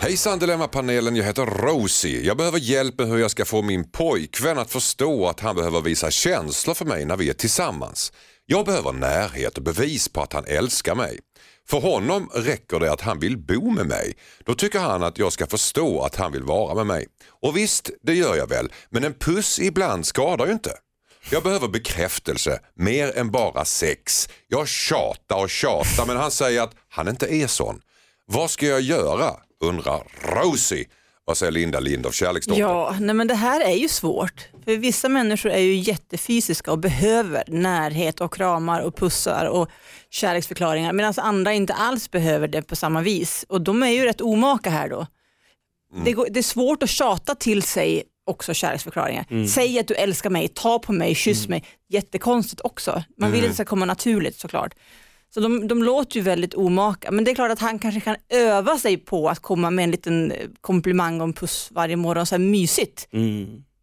[0.00, 2.22] Hejsan Dilemmapanelen, jag heter Rosie.
[2.22, 5.80] Jag behöver hjälp med hur jag ska få min pojkvän att förstå att han behöver
[5.80, 8.12] visa känslor för mig när vi är tillsammans.
[8.46, 11.18] Jag behöver närhet och bevis på att han älskar mig.
[11.68, 14.14] För honom räcker det att han vill bo med mig.
[14.44, 17.06] Då tycker han att jag ska förstå att han vill vara med mig.
[17.28, 20.70] Och visst, det gör jag väl, men en puss ibland skadar ju inte.
[21.30, 24.28] Jag behöver bekräftelse, mer än bara sex.
[24.48, 27.80] Jag tjatar och tjatar men han säger att han inte är sån.
[28.26, 29.36] Vad ska jag göra?
[29.62, 30.84] undrar Rosie.
[31.24, 32.60] Vad säger Linda Lindorff, kärleksdottern?
[32.60, 34.48] Ja, nej men det här är ju svårt.
[34.64, 39.68] För vissa människor är ju jättefysiska och behöver närhet och kramar och pussar och
[40.10, 43.44] kärleksförklaringar medan andra inte alls behöver det på samma vis.
[43.48, 45.06] Och de är ju rätt omaka här då.
[46.04, 49.46] Det, går, det är svårt att tjata till sig också kärleksförklaringar.
[49.46, 51.64] Säg att du älskar mig, ta på mig, kyss mig.
[51.88, 53.02] Jättekonstigt också.
[53.16, 54.74] Man vill att det ska komma naturligt såklart.
[55.34, 57.10] Så de, de låter ju väldigt omaka.
[57.10, 59.90] Men det är klart att han kanske kan öva sig på att komma med en
[59.90, 63.08] liten eh, komplimang och en puss varje morgon, så här mysigt.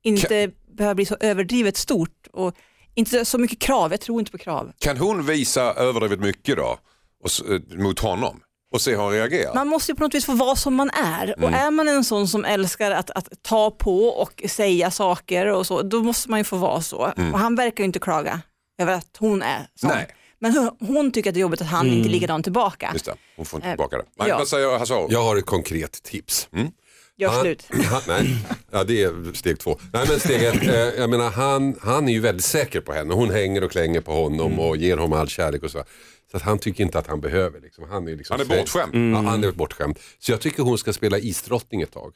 [0.03, 2.55] Inte behöva bli så överdrivet stort och
[2.95, 3.91] inte så mycket krav.
[3.91, 4.71] Jag tror inte på krav.
[4.79, 6.79] Kan hon visa överdrivet mycket då
[7.23, 9.53] och, eh, mot honom och se hur han reagerar?
[9.53, 12.03] Man måste ju på något vis få vara som man är och är man en
[12.03, 16.39] sån som älskar att, att ta på och säga saker och så, då måste man
[16.39, 16.97] ju få vara så.
[17.33, 18.41] Och han verkar ju inte klaga
[18.81, 19.89] över att hon är sån.
[19.89, 20.07] Nej.
[20.41, 22.89] Men hon, tycker att det är jobbigt att han inte är likadan tillbaka.
[22.93, 24.03] Just det, hon får inte Eh, tillbaka det.
[24.17, 24.37] Men, ja.
[24.37, 24.93] Vad säger Hasse?
[25.09, 26.49] Jag har ett konkret tips.
[26.53, 26.71] Mm.
[27.19, 27.67] Gör han, slut.
[27.91, 28.35] Han, nej,
[28.71, 29.79] ja, det är steg två.
[29.93, 33.13] Nej, men steg ett, eh, jag menar, han, han är ju väldigt säker på henne.
[33.13, 35.83] Hon hänger och klänger på honom och ger honom all kärlek och så.
[36.31, 37.59] Så att han tycker inte att han behöver.
[37.61, 37.83] Liksom.
[37.89, 39.15] Han är, liksom Han är bortskämd.
[39.15, 39.99] Ja, han är bortskämd.
[40.19, 42.13] Så jag tycker hon ska spela isdrottning ett tag.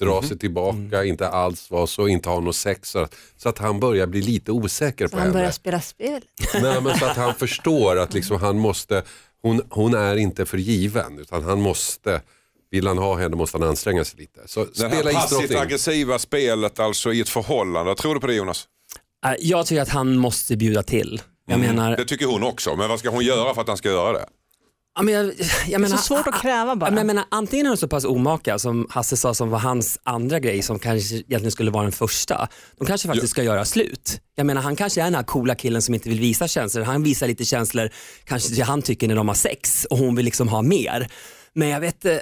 [0.00, 2.90] Dra sig tillbaka, inte alls vara så, inte ha något sex.
[2.90, 5.52] Så att, så att han börjar bli lite osäker på Han börjar henne.
[5.52, 6.22] spela spel.
[6.62, 9.02] Nej, men så att han förstår att liksom han måste,
[9.42, 12.20] hon, hon är inte för given utan han måste,
[12.70, 14.40] vill han ha henne måste han anstränga sig lite.
[14.46, 17.94] Så Det spela här passivt aggressiva spelet alltså i ett förhållande.
[17.94, 18.64] Tror du på det Jonas?
[19.26, 21.22] Äh, Jag tycker att han måste bjuda till.
[21.48, 22.76] Jag menar, Det tycker hon också.
[22.76, 24.26] Men vad ska hon göra för att han ska göra det?
[24.96, 25.32] ja, men jag,
[25.66, 26.94] jag menar, så svårt att kräva bara.
[26.94, 30.40] Jag menar, antingen är hon så pass omaka som Hasse sa som var hans andra
[30.40, 32.48] grej som kanske egentligen skulle vara den första.
[32.78, 34.20] De kanske faktiskt ska göra slut.
[34.34, 36.82] Jag menar han kanske är den här coola killen som inte vill visa känslor.
[36.82, 37.90] Han visar lite känslor
[38.24, 41.08] kanske han tycker när de har sex och hon vill liksom ha mer.
[41.58, 42.16] Men jag vet, eh,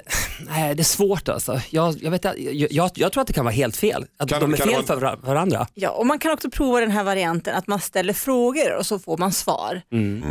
[0.49, 1.61] nej det är svårt alltså.
[1.69, 2.37] Jag, jag, vet, jag,
[2.71, 4.05] jag, jag tror att det kan vara helt fel.
[4.19, 5.67] Att Kan- de är fel vara- för var- varandra.
[5.73, 8.99] Ja, och man kan också prova den här varianten att man ställer frågor och så
[8.99, 9.81] får man svar.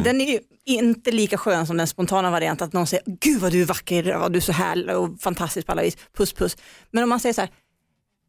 [0.04, 3.52] Den är ju inte lika skön som den spontana varianten att någon säger Gud vad
[3.52, 6.56] du är vacker, vad du är så härlig och fantastisk på alla vis, puss puss.
[6.90, 7.50] Men om man säger så här,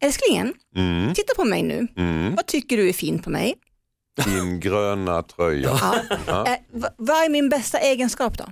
[0.02, 0.54] älsklingen,
[1.14, 1.86] titta på mig nu,
[2.36, 3.54] vad tycker du är fint på mig?
[4.24, 5.78] Din gröna tröja.
[6.26, 6.46] Ja.
[6.46, 8.44] Eh, va- vad är min bästa egenskap då?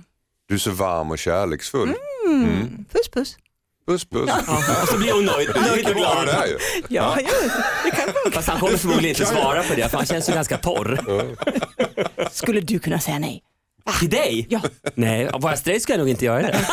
[0.47, 1.89] Du är så varm och kärleksfull.
[2.91, 3.37] Puss puss.
[3.87, 4.29] Puss puss.
[4.83, 6.27] Och så blir hon nöjd, nöjd och Ja, glad.
[6.27, 6.57] det är ju.
[6.89, 7.29] Ja, ja.
[7.83, 8.31] det kan vara.
[8.33, 10.99] Fast han kommer förmodligen inte svara på det för han känns ju ganska torr.
[12.31, 13.41] Skulle du kunna säga nej?
[13.99, 14.47] Till dig?
[14.49, 14.61] Ja.
[14.95, 16.67] Nej, var jag straight ska jag nog inte göra det.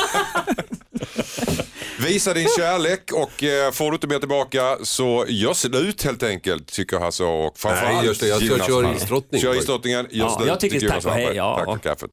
[1.99, 6.67] Visa din kärlek och eh, får du inte mer tillbaka så gör slut helt enkelt
[6.73, 8.97] tycker Hasse och framförallt Nej, just det, jag ska Jonas köra Malm.
[8.97, 9.41] isdrottning.
[9.43, 10.49] Kör isdrottningen, gör Ja, slut.
[10.49, 11.57] jag tycker tack och hej, ja.
[11.67, 12.11] Tack för kaffet.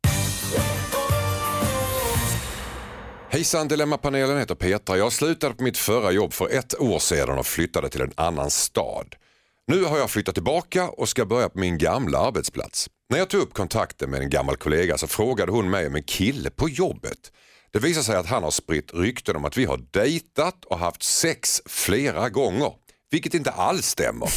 [3.32, 4.98] Hejsan Dilemmapanelen heter Petra.
[4.98, 8.52] Jag slutade på mitt förra jobb för ett år sedan och flyttade till en annan
[8.52, 9.16] stad.
[9.68, 12.90] Nu har jag flyttat tillbaka och ska börja på min gamla arbetsplats.
[13.10, 16.04] När jag tog upp kontakten med en gammal kollega så frågade hon mig om en
[16.04, 17.32] kille på jobbet.
[17.72, 21.04] Det visar sig att han har spritt rykten om att vi har dejtat och haft
[21.04, 22.74] sex flera gånger,
[23.12, 24.30] vilket inte alls stämmer.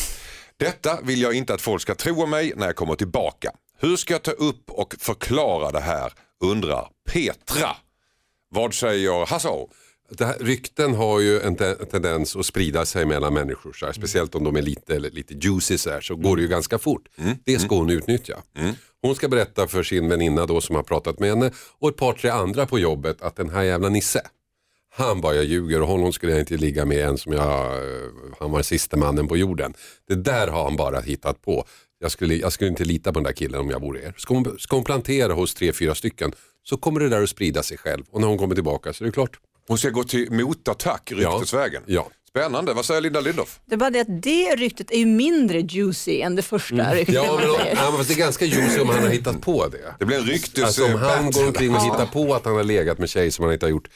[0.56, 3.50] Detta vill jag inte att folk ska tro om mig när jag kommer tillbaka.
[3.78, 6.12] Hur ska jag ta upp och förklara det här,
[6.44, 7.76] undrar Petra.
[8.54, 9.48] Vad säger Hasse?
[10.18, 13.72] Det här, rykten har ju en te- tendens att sprida sig mellan människor.
[13.72, 16.48] Så här, speciellt om de är lite, lite juicy så, här, så går det ju
[16.48, 17.08] ganska fort.
[17.44, 18.42] Det ska hon utnyttja.
[19.02, 22.12] Hon ska berätta för sin väninna då som har pratat med henne och ett par
[22.12, 24.20] tre andra på jobbet att den här jävla Nisse,
[24.94, 28.08] han bara jag ljuger och honom skulle jag inte ligga med än som jag, eh,
[28.40, 29.74] han var sista mannen på jorden.
[30.08, 31.64] Det där har han bara hittat på.
[31.98, 34.14] Jag skulle, jag skulle inte lita på den där killen om jag vore er.
[34.16, 36.32] Ska hon, ska hon plantera hos tre, fyra stycken
[36.64, 39.06] så kommer det där att sprida sig själv och när hon kommer tillbaka så är
[39.06, 39.38] det klart.
[39.68, 41.82] Hon ska gå till motattack ryktesvägen.
[41.86, 42.08] Ja.
[42.28, 43.60] Spännande, vad säger Linda Lindorff?
[43.66, 47.14] Det är bara det att det ryktet är ju mindre juicy än det första ryktet.
[47.14, 49.94] Ja, men, ja, men fast det är ganska juicy om han har hittat på det.
[49.98, 50.64] Det blir en ryktes...
[50.64, 53.44] Alltså om han går omkring och hittar på att han har legat med tjej som
[53.44, 53.88] han inte har gjort.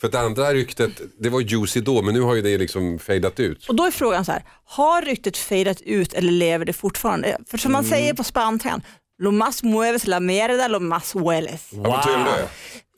[0.00, 3.40] För det andra ryktet, det var juicy då men nu har ju det liksom fejdat
[3.40, 3.68] ut.
[3.68, 7.38] Och då är frågan så här, har ryktet fejdat ut eller lever det fortfarande?
[7.46, 8.80] För som man säger på spanska,
[9.24, 11.68] lo más mueves la mierda, lo más hueles.
[11.72, 12.48] Vad betyder det?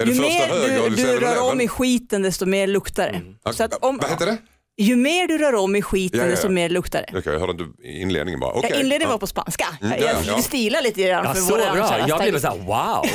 [0.02, 1.20] Är det Ju första mer du, du 7-Eleven?
[1.20, 3.52] rör om i skiten desto mer luktar det.
[3.54, 4.36] Så att om, Vad heter det?
[4.78, 6.34] ju mer du rör om i skiten Ja, ja, ja.
[6.36, 7.18] desto mer luktar det.
[7.18, 8.68] Okej, jag hörde inte inledningen bara.
[8.80, 9.10] Inledde Ja.
[9.10, 9.66] var på spanska.
[9.82, 12.50] Mm, jag ja, stilar lite grann Ja, för så våra bra, jag blev stylister.
[12.50, 13.06] så här, wow.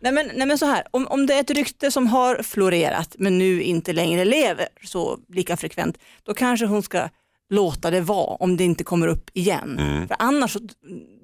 [0.00, 3.14] Nej men, nej men så här, om, om det är ett rykte som har florerat
[3.18, 7.08] men nu inte längre lever så lika frekvent, då kanske hon ska
[7.50, 9.78] låta det vara om det inte kommer upp igen.
[9.78, 10.08] Mm.
[10.08, 10.60] För annars så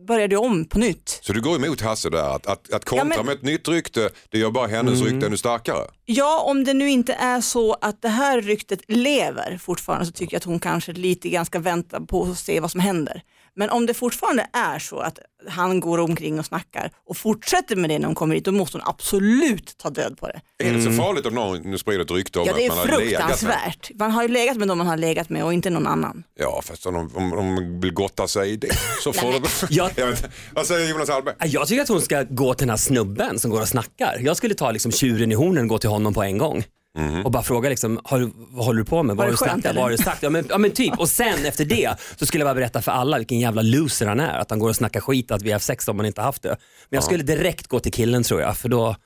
[0.07, 1.19] börjar det om på nytt.
[1.23, 3.69] Så du går emot Hasse där, att, att, att kontra Ja, men- med ett nytt
[3.69, 5.13] rykte, det gör bara hennes Mm.
[5.13, 5.85] rykte ännu starkare.
[6.05, 10.35] Ja, om det nu inte är så att det här ryktet lever fortfarande så tycker
[10.35, 13.23] jag att hon kanske lite grann ska vänta på att se vad som händer.
[13.57, 17.91] Men om det fortfarande är så att han går omkring och snackar och fortsätter med
[17.91, 20.41] det när hon kommer hit, då måste hon absolut ta död på det.
[20.65, 22.87] Är det så farligt om någon nu sprider ett rykte om Ja, det att man
[22.89, 23.39] är har legat med?
[23.39, 23.91] fruktansvärt.
[23.95, 26.25] Man har ju legat med dem man har legat med och inte någon annan.
[26.39, 28.69] Ja, fast om de, om, om de vill gotta sig i det
[29.05, 29.43] så får de...
[29.71, 30.31] Jag- Jag vet, inte.
[30.55, 31.35] vad säger Jonas Hallberg?
[31.41, 34.19] Jag tycker att hon ska gå till den här snubben som går och snackar.
[34.21, 36.65] Jag skulle ta liksom tjuren i hornen och gå till honom på en gång.
[37.25, 39.17] Och bara fråga liksom, har vad håller du på med?
[39.17, 39.77] Vad Var har du skönt, snackat?
[39.77, 40.23] Vad har du sagt?
[40.23, 42.93] Ja men, ja men typ, och sen efter det så skulle jag bara berätta för
[42.93, 44.39] alla vilken jävla loser han är.
[44.39, 46.43] Att han går och snackar skit att vi har haft sex om man inte haft
[46.43, 46.49] det.
[46.49, 48.97] Men jag skulle direkt gå till killen tror jag för då,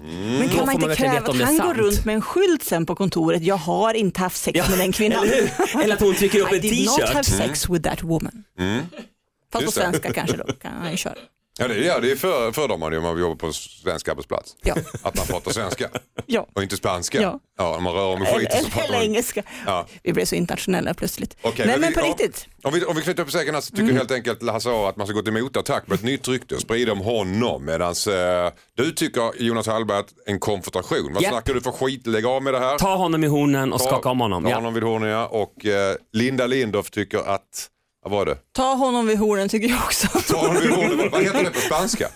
[0.00, 2.86] Men Då kan man man inte kräva att han går runt med en skylt sen
[2.86, 5.24] på kontoret, jag har inte haft sex med den kvinnan.
[5.24, 5.82] eller?
[5.82, 7.38] Eller att hon trycker upp I en did not have t-shirt.
[7.48, 8.44] sex with that woman.
[8.58, 9.80] Fast på Just det.
[9.82, 11.14] svenska kanske då, kan han ju köra.
[11.58, 14.56] Ja, det, är- ja, det är för, fördomar om man jobbar på en svensk arbetsplats.
[14.62, 14.74] Ja.
[15.02, 15.88] Att man pratar svenska
[16.26, 16.46] Ja.
[16.54, 17.20] och inte spanska.
[17.22, 17.40] Ja.
[17.58, 19.02] Ja, om man rör om i Eller, skiten så pratar eller man...
[19.02, 19.42] engelska.
[19.66, 19.86] Ja.
[20.02, 21.36] Vi blev så internationella plötsligt.
[21.42, 22.46] Okej, Nej men vi- på riktigt.
[22.62, 25.06] Om vi, om vi knyter upp säcken så tycker helt enkelt Lasse Aar att man
[25.06, 27.64] ska gå till motattack med ett nytt rykte och sprida om honom.
[27.64, 31.12] Medan eh, du tycker Jonas Hallberg att en konfrontation.
[31.14, 31.32] Vad Japp.
[31.32, 32.06] snackar du för skit?
[32.06, 32.78] Lägg av med det här.
[32.78, 34.42] Ta honom i hornen och Ta- skaka om honom.
[34.44, 34.54] Ta Ja.
[34.56, 35.26] honom vid hornen ja.
[35.26, 37.68] Och eh, Linda Lindorff tycker att,
[38.08, 38.36] vad var det?
[38.52, 40.08] Ta honom vid hornen tycker jag också.
[40.08, 42.08] Ta honom vid hornen, vad- vad heter det på spanska?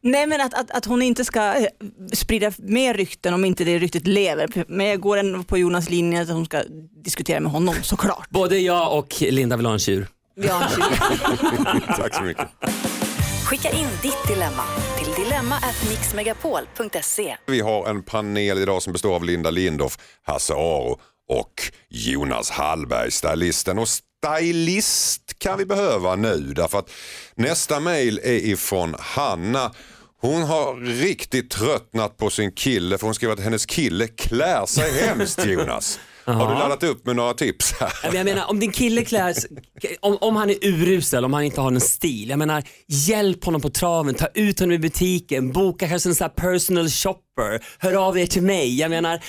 [0.00, 1.66] Nej men att, att, att hon inte ska eh,
[2.12, 4.64] sprida mer rykten om inte det ryktet lever.
[4.68, 6.62] Men jag går ändå på Jonas linje att hon ska
[7.04, 8.30] diskutera med honom såklart.
[8.30, 10.06] Både jag och Linda vill ha en tjur.
[10.36, 10.84] Vi har en tjur.
[11.96, 12.46] Tack så mycket.
[13.44, 14.62] Skicka in ditt dilemma
[14.98, 17.36] till dilemma@mixmegapol.se.
[17.46, 23.10] Vi har en panel idag som består av Linda Lindorff, Hasse Aro och Jonas Hallberg,
[23.10, 23.78] stylisten.
[23.78, 26.90] Och stylist kan vi behöva nu därför att
[27.34, 29.72] nästa mail är ifrån Hanna.
[30.20, 35.06] Hon har riktigt tröttnat på sin kille för hon skriver att hennes kille klär sig
[35.06, 36.00] hemskt Jonas.
[36.34, 37.92] Har du laddat upp med några tips här?
[38.14, 39.34] Jag menar om din kille klär
[40.00, 42.28] om, om han är urusel, om han inte har någon stil.
[42.28, 46.24] Jag menar hjälp honom på traven, ta ut honom i butiken, boka kanske en sån
[46.24, 48.78] här personal shopper, hör av er till mig.
[48.78, 49.20] Jag menar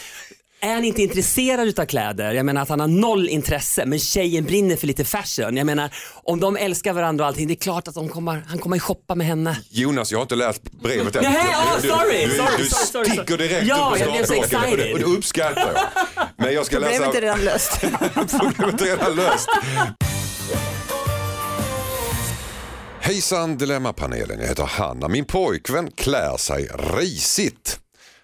[0.62, 4.44] är han inte intresserad utav kläder, jag menar att han har noll intresse men tjejen
[4.46, 5.58] brinner för lite fashion.
[5.58, 5.94] Jag menar
[6.24, 9.16] om de älskar varandra och allting, det är klart att de kommer, han kommer shoppa
[9.16, 9.58] med henne.
[9.70, 11.24] Jonas, jag har inte läst brevet än.
[11.24, 11.46] Nej,
[11.82, 13.48] Du- sorry, du, sorry, du sorry, sorry, sticker sorry.
[13.48, 14.94] direkt Ja, upp på jag blev så startblocken och det- excited.
[14.94, 15.72] och det uppskattar
[16.16, 16.26] jag.
[16.38, 17.04] Men jag ska läsa...
[17.04, 17.82] Problemet är redan löst.
[18.58, 19.50] Problemet är redan löst.
[23.02, 25.08] Hejsan Dilemmapanelen, jag heter Hanna.
[25.08, 27.80] Min pojkvän klär sig risigt.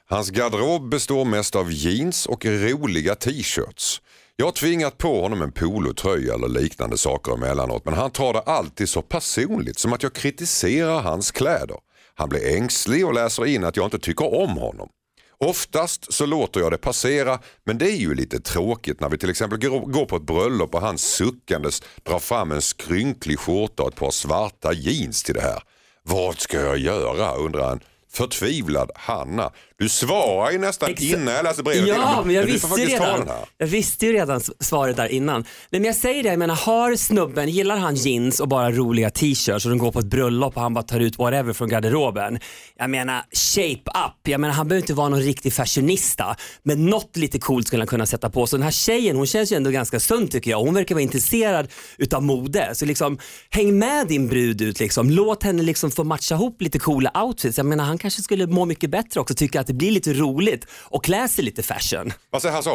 [0.09, 4.01] Hans garderob består mest av jeans och roliga t-shirts.
[4.35, 8.39] Jag har tvingat på honom en polotröja eller liknande saker emellanåt men han tar det
[8.39, 11.77] alltid så personligt som att jag kritiserar hans kläder.
[12.15, 14.89] Han blir ängslig och läser in att jag inte tycker om honom.
[15.37, 19.29] Oftast så låter jag det passera men det är ju lite tråkigt när vi till
[19.29, 23.95] exempel går på ett bröllop och han suckandes drar fram en skrynklig skjorta och ett
[23.95, 25.61] par svarta jeans till det här.
[26.03, 27.79] Vad ska jag göra undrar han
[28.17, 29.51] förtvivlad Hanna.
[29.77, 31.87] Du svarar ju nästan Exa- innan jag läser brevet.
[31.87, 35.41] Ja, men jag du visste, redan, jag visste ju redan svaret där innan.
[35.41, 39.09] Nej, men jag säger det, jag menar har snubben, gillar han jeans och bara roliga
[39.09, 42.39] t-shirts och de går på ett bröllop och han bara tar ut whatever från garderoben.
[42.77, 47.17] Jag menar shape up, jag menar han behöver inte vara någon riktig fashionista men något
[47.17, 48.47] lite coolt skulle han kunna sätta på.
[48.47, 50.59] Så den här tjejen hon känns ju ändå ganska sund tycker jag.
[50.59, 52.69] Hon verkar vara intresserad utav mode.
[52.75, 53.17] Så liksom
[53.49, 55.09] häng med din brud ut liksom.
[55.09, 57.57] Låt henne liksom få matcha ihop lite coola outfits.
[57.57, 60.67] Jag menar han kanske skulle må mycket bättre också, tycka att det blir lite roligt
[60.71, 62.13] och klä sig lite fashion.
[62.29, 62.69] Vad säger Hasse?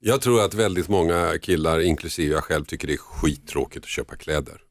[0.00, 4.16] Jag tror att väldigt många killar, inklusive jag själv, tycker det är skittråkigt att köpa
[4.16, 4.67] kläder.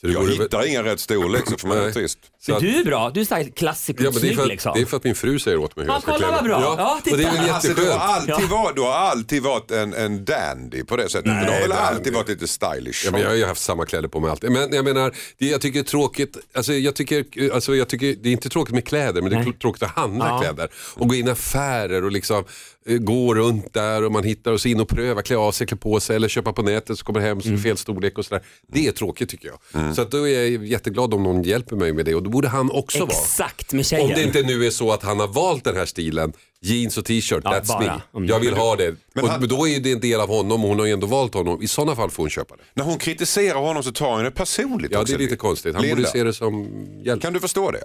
[0.00, 1.94] Så det Jag väl- hittar ingen rätt storlek så för mig är det Nej.
[1.94, 2.18] trist.
[2.40, 4.42] Så att- Du är bra, du är såhär klassiker Ja, och det, är snygg för
[4.42, 4.72] att, liksom.
[4.74, 6.34] det är för att min fru säger åt mig hur Ja, jag ska kolla klä
[6.42, 6.44] mig.
[6.48, 6.74] bra.
[6.78, 7.16] Ja, titta.
[7.16, 10.24] och det är väl Alltså, du, har alltid varit, du har alltid varit en, en
[10.24, 11.26] dandy på det sättet.
[11.26, 11.84] men du har väl dandy.
[11.84, 13.02] alltid varit lite stylish.
[13.04, 14.50] Ja, men jag har ju haft samma kläder på mig alltid.
[14.52, 18.28] Men jag menar, det jag tycker är tråkigt, alltså jag tycker, alltså jag tycker det
[18.28, 19.52] är inte tråkigt med kläder men det är Nej.
[19.52, 20.40] tråkigt att handla Ja.
[20.40, 20.68] kläder.
[20.94, 22.44] Och gå in i affärer och liksom
[22.86, 25.76] gå runt där och man hittar och så in och pröva, klä av sig, klä
[25.76, 27.56] på sig eller köpa på nätet så kommer det hem så är Mm.
[27.56, 28.42] det fel storlek och sådär.
[28.72, 29.94] Det är tråkigt tycker jag.
[29.96, 32.48] Så att då är jag jätteglad om någon hjälper mig med det och då borde
[32.48, 33.08] han också vara.
[33.10, 34.06] Exakt med tjejen.
[34.08, 37.04] Om det inte nu är så att han har valt den här stilen, jeans och
[37.04, 37.80] t-shirt, Ja, that's bara.
[37.80, 38.18] me.
[38.18, 38.28] Mm.
[38.28, 38.94] Jag vill ha det.
[39.14, 41.06] Men och han- då är det en del av honom och hon har ju ändå
[41.06, 41.62] valt honom.
[41.62, 42.62] I sådana fall får hon köpa det.
[42.74, 45.12] När hon kritiserar honom så tar hon det personligt Ja, också.
[45.12, 45.74] det är lite konstigt.
[45.74, 46.68] Han Linda, borde se det som
[47.04, 47.22] hjälp.
[47.22, 47.84] Kan du förstå det?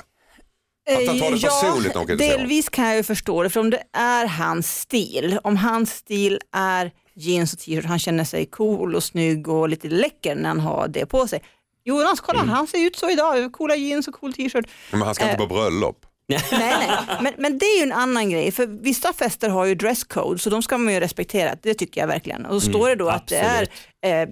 [0.90, 2.18] Att han tar det personligt kritiserar honom.
[2.18, 6.40] delvis kan jag ju förstå det, för om det är hans stil, om hans stil
[6.52, 10.60] är jeans och t-shirt, han känner sig cool och snygg och lite läcker när han
[10.60, 11.44] har det på sig.
[11.84, 12.50] Jonas, kolla Mm.
[12.50, 14.66] han ser ut så idag, coola jeans och cool t-shirt.
[14.92, 16.06] Men han ska inte på bröllop.
[16.28, 16.90] Nej, nej.
[17.22, 20.50] Men, men det är ju en annan grej, för vissa fester har ju dresscode, så
[20.50, 22.46] de ska man ju respektera, det tycker jag verkligen.
[22.46, 23.68] Och så står det då att det är
[24.02, 24.30] eh,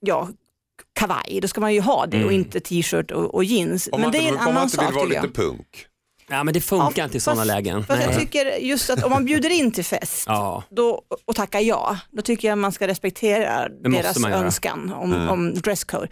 [0.00, 0.28] ja,
[0.92, 3.88] kavaj, då ska man ju ha det och inte t-shirt och, och jeans.
[3.92, 5.86] Om men det är en om man annan inte vill sak vara lite punk.
[6.28, 7.84] Ja men det funkar Ja, inte i sådana lägen.
[7.84, 10.62] Fast jag tycker just att om man bjuder in till fest Ja.
[10.70, 15.54] då, och tackar ja, då tycker jag man ska respektera måste deras önskan om, om
[15.54, 16.08] dresscode.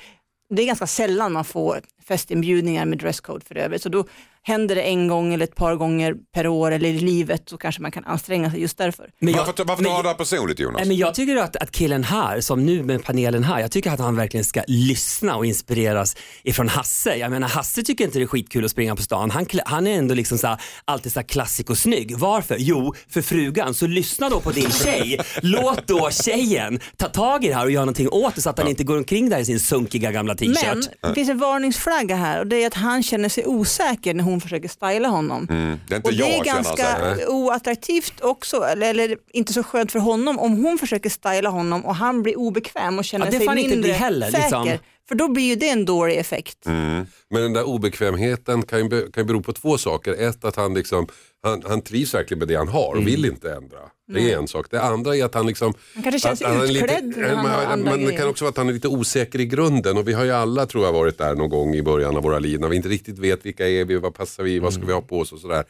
[0.54, 3.82] Det är ganska sällan man får festinbjudningar med dresscode för övrigt.
[3.82, 4.04] Så då
[4.48, 7.82] händer det en gång eller ett par gånger per år eller i livet så kanske
[7.82, 9.10] man kan anstränga sig just därför.
[9.20, 10.76] Men jag- varför varför men- tar du det här personligt Jonas?
[10.78, 13.90] Nej, men jag tycker att, att killen här, som nu med panelen här, jag tycker
[13.90, 17.14] att han verkligen ska lyssna och inspireras ifrån Hasse.
[17.16, 19.30] Jag menar Hasse tycker inte det är skitkul att springa på stan.
[19.30, 22.16] Han, han är ändå liksom så här, alltid så här klassik och snygg.
[22.18, 22.56] Varför?
[22.58, 23.74] Jo, för frugan.
[23.74, 25.20] Så lyssna då på din tjej.
[25.42, 28.58] Låt då tjejen ta tag i det här och göra någonting åt det så att
[28.58, 30.88] han inte går omkring där i sin sunkiga gamla Men t-shirt.
[31.02, 34.37] det finns en varningsflagga här och det är att han känner sig osäker när hon
[34.40, 35.46] försöker styla honom.
[35.50, 37.26] Mm, det är inte Och det jag är känner ganska sig.
[37.26, 41.94] oattraktivt också, eller, eller inte så skönt för honom om hon försöker styla honom och
[41.94, 44.40] han blir obekväm och känner Ja, det sig får han inte mindre bli heller, säker.
[44.42, 44.68] liksom.
[45.08, 46.66] För då blir ju det en dålig effekt.
[46.66, 47.06] Mm.
[47.30, 50.28] Men den där obekvämheten kan ju, kan ju bero på två saker.
[50.28, 51.06] Ett, att han, liksom,
[51.42, 53.78] han, han trivs verkligen med det han har och vill inte ändra.
[54.12, 54.66] Det är en sak.
[54.70, 55.74] Det andra är att han liksom...
[55.94, 58.28] Han kanske känner sig att han utklädd när han har men, andra men det kan
[58.28, 60.84] också vara att han är lite osäker i grunden och vi har ju alla tror
[60.84, 63.46] jag varit där någon gång i början av våra liv när vi inte riktigt vet
[63.46, 65.64] vilka är vi, vad passar vi, vad ska vi ha på oss och sådär.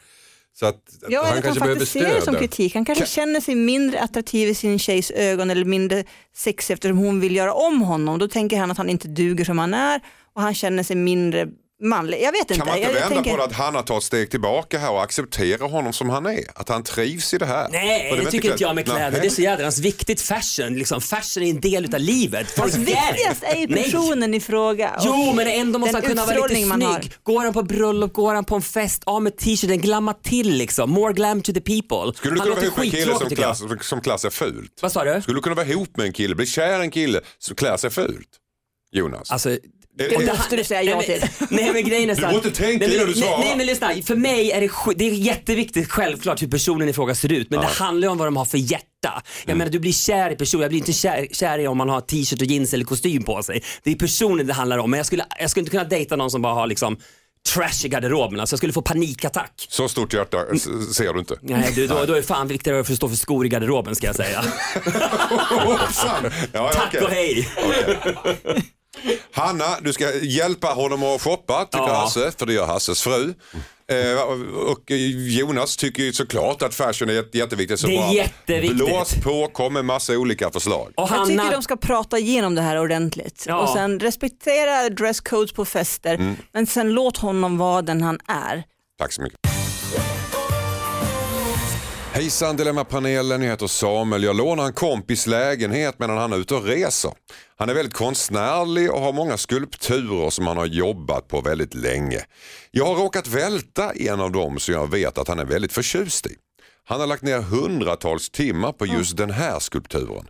[0.59, 2.39] Så att Ja, han att han kanske behöver faktiskt ser det som stöd.
[2.39, 2.73] kritik.
[2.75, 6.03] Han kanske känner sig mindre attraktiv i sin tjejs ögon eller mindre
[6.35, 8.19] sexig eftersom hon vill göra om honom.
[8.19, 10.01] Då tänker han att han inte duger som han är
[10.33, 11.47] och han känner sig mindre
[11.81, 12.21] manlig.
[12.21, 12.55] Jag vet inte.
[12.55, 13.31] Kan man inte jag, jag vända tänker...
[13.31, 16.43] på det att Hanna tar ett steg tillbaka här och accepterar honom som han är?
[16.55, 17.69] Att han trivs i det här?
[17.71, 19.11] Nej, det, väl tycker inte jag med kläder.
[19.11, 19.21] Nej.
[19.21, 20.21] Det är så jädrans viktigt.
[20.21, 21.01] Fashion, liksom.
[21.01, 22.51] fashion är en del utav livet.
[22.51, 24.99] Folk Fast viktigast är ju personen i fråga.
[25.01, 26.99] Jo men ändå måste han kunna vara lite har.
[26.99, 27.13] snygg.
[27.23, 30.89] Går han på bröllop, går han på en fest, av med t-shirten, glamma till liksom.
[30.89, 32.13] More glam to the people.
[32.15, 34.79] Skulle du han kunna vara ihop med en kille som klass, som klass är fult?
[34.81, 35.21] Vad sa du?
[35.21, 37.77] Skulle du kunna vara ihop med en kille, bli kär i en kille som klär
[37.77, 38.29] sig fult?
[38.91, 39.31] Jonas?
[39.31, 39.57] Alltså,
[40.09, 42.33] Det och måste du säga ja nej, men- Nej men grejen är så Du här-
[42.33, 43.37] måste tänka nej, innan du svarar.
[43.37, 46.93] nej, nej men lyssna, för mig är det, det är jätteviktigt självklart hur personen i
[46.93, 48.85] fråga ser ut men det handlar ju om vad de har för hjärta.
[49.03, 49.57] Jag Mm.
[49.57, 52.01] menar du blir kär i personen, jag blir inte kär, kär i om man har
[52.01, 53.63] t-shirt och jeans eller kostym på sig.
[53.83, 56.31] Det är personen det handlar om men jag skulle, jag skulle inte kunna dejta någon
[56.31, 56.97] som bara har liksom
[57.53, 59.65] trash i garderoben, alltså jag skulle få panikattack.
[59.69, 61.35] Så stort hjärta s- ser du inte.
[61.41, 64.15] Nej, du, då, då är fan viktigare att stå för skor i garderoben ska jag
[64.15, 64.43] säga.
[66.53, 67.47] Tack och hej.
[69.31, 71.93] Hanna, du ska hjälpa honom att shoppa, tycker Ja.
[71.93, 73.33] Hasse, för det gör Hasses fru.
[73.91, 74.21] Eh,
[74.71, 74.91] och
[75.29, 77.79] Jonas tycker ju såklart att fashion är jätte- jätteviktigt.
[77.79, 78.75] Så Det är bara jätteviktigt.
[78.77, 80.91] Blås på, kom med massa olika förslag.
[80.95, 83.57] Och Jag tycker Hanna, de ska prata igenom det här ordentligt Ja.
[83.59, 86.35] och sen respektera dresscodes på fester Mm.
[86.53, 88.63] men sen låt honom vara den han är.
[88.99, 89.39] Tack så mycket.
[92.13, 94.23] Hejsan Dilemmapanelen, jag heter Samuel.
[94.23, 97.11] Jag lånar en kompis lägenhet medan han är ute och reser.
[97.57, 102.25] Han är väldigt konstnärlig och har många skulpturer som han har jobbat på väldigt länge.
[102.71, 106.25] Jag har råkat välta en av dem så jag vet att han är väldigt förtjust
[106.27, 106.35] i.
[106.85, 110.27] Han har lagt ner hundratals timmar på just den här skulpturen.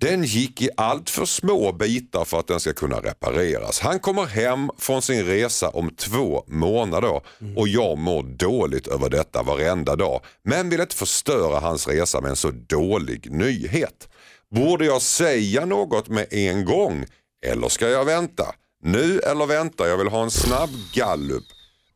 [0.00, 3.80] Den gick i allt för små bitar för att den ska kunna repareras.
[3.80, 7.20] Han kommer hem från sin resa om två månader
[7.56, 10.20] och jag mår dåligt över detta varenda dag.
[10.44, 14.08] Men vill inte förstöra hans resa med en så dålig nyhet.
[14.50, 17.06] Borde jag säga något med en gång
[17.46, 18.54] eller ska jag vänta?
[18.82, 19.88] Nu eller vänta?
[19.88, 21.44] Jag vill ha en snabb gallup.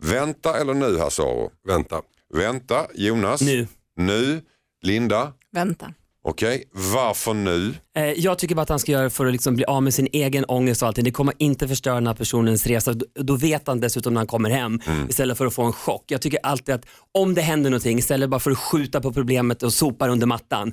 [0.03, 1.51] Vänta eller nu Hasse Aro?
[1.67, 2.03] Vänta.
[2.35, 3.41] Vänta, Jonas?
[3.41, 3.67] Nu.
[3.97, 4.41] Nu,
[4.83, 5.33] Linda?
[5.53, 5.93] Vänta.
[6.25, 7.75] Okej, varför nu?
[7.97, 9.95] Eh, Jag tycker bara att han ska göra det för att liksom bli av med
[9.95, 11.05] sin egen ångest och allting.
[11.05, 12.95] Det kommer inte förstöra den här personens resa.
[13.21, 16.05] Då vet han dessutom när han kommer hem istället för att få en chock.
[16.07, 16.85] Jag tycker alltid att
[17.19, 20.73] om det händer någonting istället bara för att skjuta på problemet och sopa under mattan.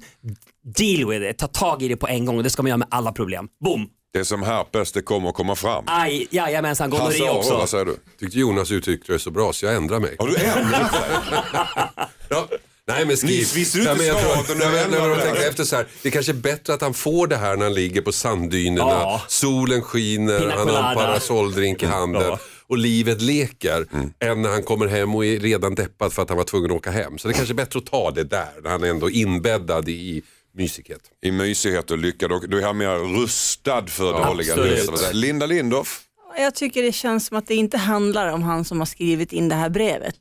[0.78, 2.78] Deal with it, ta tag i det på en gång och det ska man göra
[2.78, 3.48] med alla problem.
[3.64, 3.88] Boom!
[4.14, 5.84] Det är som herpes, det kommer att komma fram.
[5.88, 7.58] Aj, jajamensan, gonorré också.
[7.58, 7.98] vad säger du?
[8.20, 10.16] Tyckte Jonas uttryckte det så bra så jag ändrar mig.
[10.20, 11.10] Har du ändrat dig?
[13.06, 13.30] Nej men skriv.
[13.32, 15.76] Ni- visste du inte Nej, men jag tror- du Nej, men- nej, tänker efter så
[15.76, 18.90] här, Det kanske är bättre att han får det här när han ligger på sanddynerna,
[18.92, 19.22] Ja.
[19.28, 20.96] solen skiner, Pina han har en colada.
[20.96, 22.40] parasolldrink i handen Ja.
[22.68, 23.86] och livet leker
[24.20, 26.78] än när han kommer hem och är redan deppad för att han var tvungen att
[26.78, 27.18] åka hem.
[27.18, 30.22] Så det kanske är bättre att ta det där när han är ändå inbäddad i
[30.58, 31.02] mysighet.
[31.22, 34.90] I mysighet och lycka, då, då är han mer rustad för dåliga absolut.
[34.92, 35.14] nyheter.
[35.14, 36.02] Linda Lindorff?
[36.38, 39.50] Jag tycker det känns som att det inte handlar om han som har skrivit in
[39.50, 40.16] det här brevet.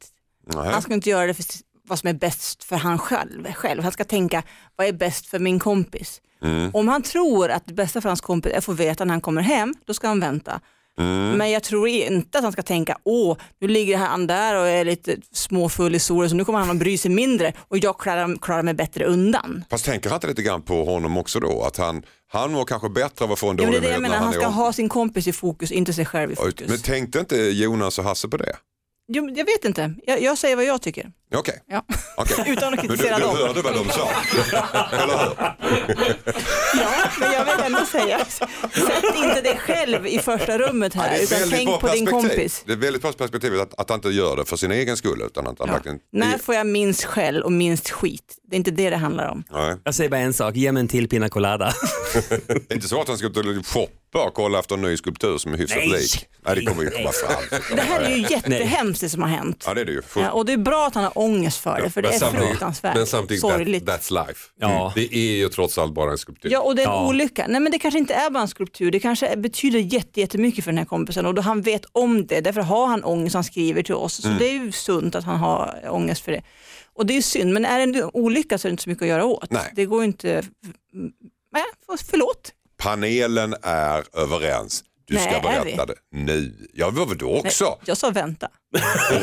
[0.55, 0.69] Nej.
[0.73, 1.45] Han ska inte göra det för
[1.89, 3.53] vad som är bäst för han själv.
[3.53, 3.83] själv.
[3.83, 4.43] Han ska tänka,
[4.77, 6.21] vad är bäst för min kompis?
[6.73, 9.21] Om han tror att det bästa för hans kompis är att få veta när han
[9.21, 10.61] kommer hem, då ska han vänta.
[11.37, 14.85] Men jag tror inte att han ska tänka, åh, nu ligger han där och är
[14.85, 18.37] lite småfull i solen så nu kommer han att bry sig mindre och jag klarar,
[18.37, 19.65] klarar mig bättre undan.
[19.71, 21.63] Fast tänker han inte lite grann på honom också då?
[21.63, 23.89] Att han, han mår kanske bättre av att få en Ja, men det dålig är
[23.89, 26.37] det jag menar, han han ska ha sin kompis i fokus, inte sig själv i
[26.37, 26.69] fokus.
[26.69, 28.57] Men tänkte inte Jonas och Hasse på det?
[29.09, 31.11] Jo, jag vet inte, jag, jag säger vad jag tycker.
[31.35, 31.63] Okej.
[31.69, 31.85] Ja.
[32.17, 32.45] okej.
[32.53, 33.37] Utan att Men du, kritisera du dem.
[33.37, 34.09] hörde vad de sa?
[34.93, 35.35] Eller hur?
[36.81, 36.91] Ja,
[37.21, 41.17] men jag vill ändå säga, sätt inte dig själv i första rummet Ja, här, det
[41.17, 42.63] är ett utan väldigt tänk på din kompis.
[42.67, 45.23] Det är väldigt bra perspektiv att, att han inte gör det för sin egen skull
[45.27, 45.75] utan att han Ja.
[45.75, 45.99] verkligen...
[46.13, 48.35] När får jag minst skäll och minst skit?
[48.51, 49.45] Det är inte det det handlar om.
[49.51, 49.77] Nej.
[49.85, 51.75] Jag säger bara en sak, ge mig en till pina colada.
[52.47, 54.97] Det är inte så att han ska ut och shoppa och kolla efter en ny
[54.97, 55.89] skulptur som är hyfsat Nej.
[55.89, 56.27] lik.
[56.47, 57.61] Nej, det kommer ju komma fram.
[57.77, 59.65] Det här är ju jättehemskt det som har hänt.
[59.67, 60.03] Ja, det är det ju.
[60.17, 62.49] Ja, och det är bra att han har ångest för det, för det är samtidigt-
[62.49, 63.85] fruktansvärt Men samtidigt, that, sorgligt.
[63.85, 64.41] that's life.
[64.61, 64.93] Ja.
[64.95, 66.51] Det är ju trots allt bara en skulptur.
[66.53, 67.09] Ja, och det är en Ja.
[67.09, 67.47] olycka.
[67.49, 70.71] Nej, men det kanske inte är bara en skulptur, det kanske betyder jätte- jättemycket för
[70.73, 73.83] den här kompisen och då han vet om det, därför har han ångest, han skriver
[73.83, 74.15] till oss.
[74.23, 76.43] Så det är ju sunt att han har ångest för det.
[76.97, 78.89] Och det är ju synd, men är det en olycka så är det inte så
[78.91, 79.51] mycket att göra åt.
[79.51, 79.73] Nej.
[79.77, 80.43] Det går ju inte,
[81.53, 81.63] nej,
[82.11, 82.53] förlåt.
[82.77, 84.85] Panelen är överens.
[85.07, 86.69] Du ska Nej, är berätta det nu.
[86.75, 87.65] Ja, vad då också?
[87.65, 88.49] Nej, jag sa vänta.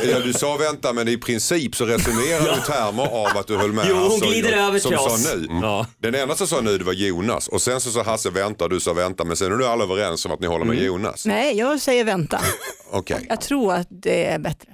[0.04, 3.58] Ja, du sa vänta men i princip så resonerar du i termer av att du
[3.58, 5.34] höll med Jo, hon och glider jag, över som till sa oss.
[5.34, 5.48] nu.
[5.62, 5.86] Ja.
[5.98, 8.70] Den enda som sa nu det var Jonas och sen så sa Hasse vänta och
[8.70, 11.26] du sa vänta men sen är du alla överens om att ni håller med Jonas.
[11.26, 12.42] Nej, jag säger vänta.
[12.92, 14.70] Okej, Jag tror att det är bättre.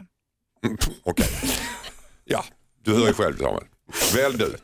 [1.03, 1.27] okej.
[2.25, 2.45] Ja,
[2.83, 3.63] du hör ju själv Samuel.
[4.15, 4.55] Väl du.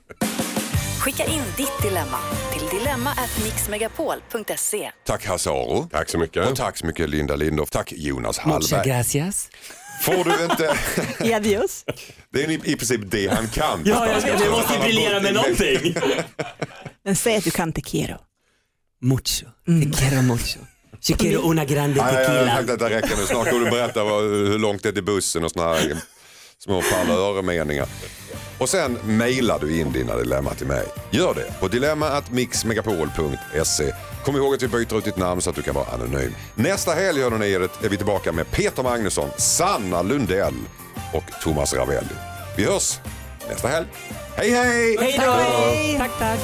[1.04, 2.18] Skicka in ditt dilemma
[2.54, 4.92] till dilemma@mixmegapol.se.
[5.06, 5.88] Tack Hasse Aro.
[5.92, 6.48] Tack så mycket.
[6.50, 7.70] Och tack så mycket Linda Lindorff.
[7.70, 8.90] Tack Jonas Muchas Hallberg.
[8.90, 9.50] gracias.
[10.02, 10.78] Får du inte,
[11.36, 11.86] Adios.
[12.34, 13.82] det är i i princip det han kan.
[13.86, 15.96] Ja, jag, Han jag måste briljera med någonting.
[17.06, 18.18] Men säg att du kan te quiero.
[19.02, 20.60] Mucho, te quiero mucho.
[21.10, 22.54] Yo quiero una grande Nej, jag tequila.
[22.74, 23.26] att det räcker nu.
[23.26, 25.98] Snart går du berätta vad, hur långt det är till bussen och såna här
[26.64, 27.88] små parlörmeningar.
[28.58, 30.86] Och sen mejlar du in dina dilemma till mig.
[31.12, 33.94] Gör det på dilemma.mixmegapol.se.
[34.26, 36.36] Kom ihåg att vi byter ut ditt namn så att du kan vara anonym.
[36.56, 40.56] Nästa helg hör ni er, är vi tillbaka med Peter Magnusson, Sanna Lundell
[41.14, 42.16] och Thomas Ravelli.
[42.58, 43.00] Vi hörs
[43.50, 43.88] nästa helg.
[44.36, 44.98] Hej hej!
[45.00, 45.26] Hej då!
[45.98, 46.40] Tack, tack.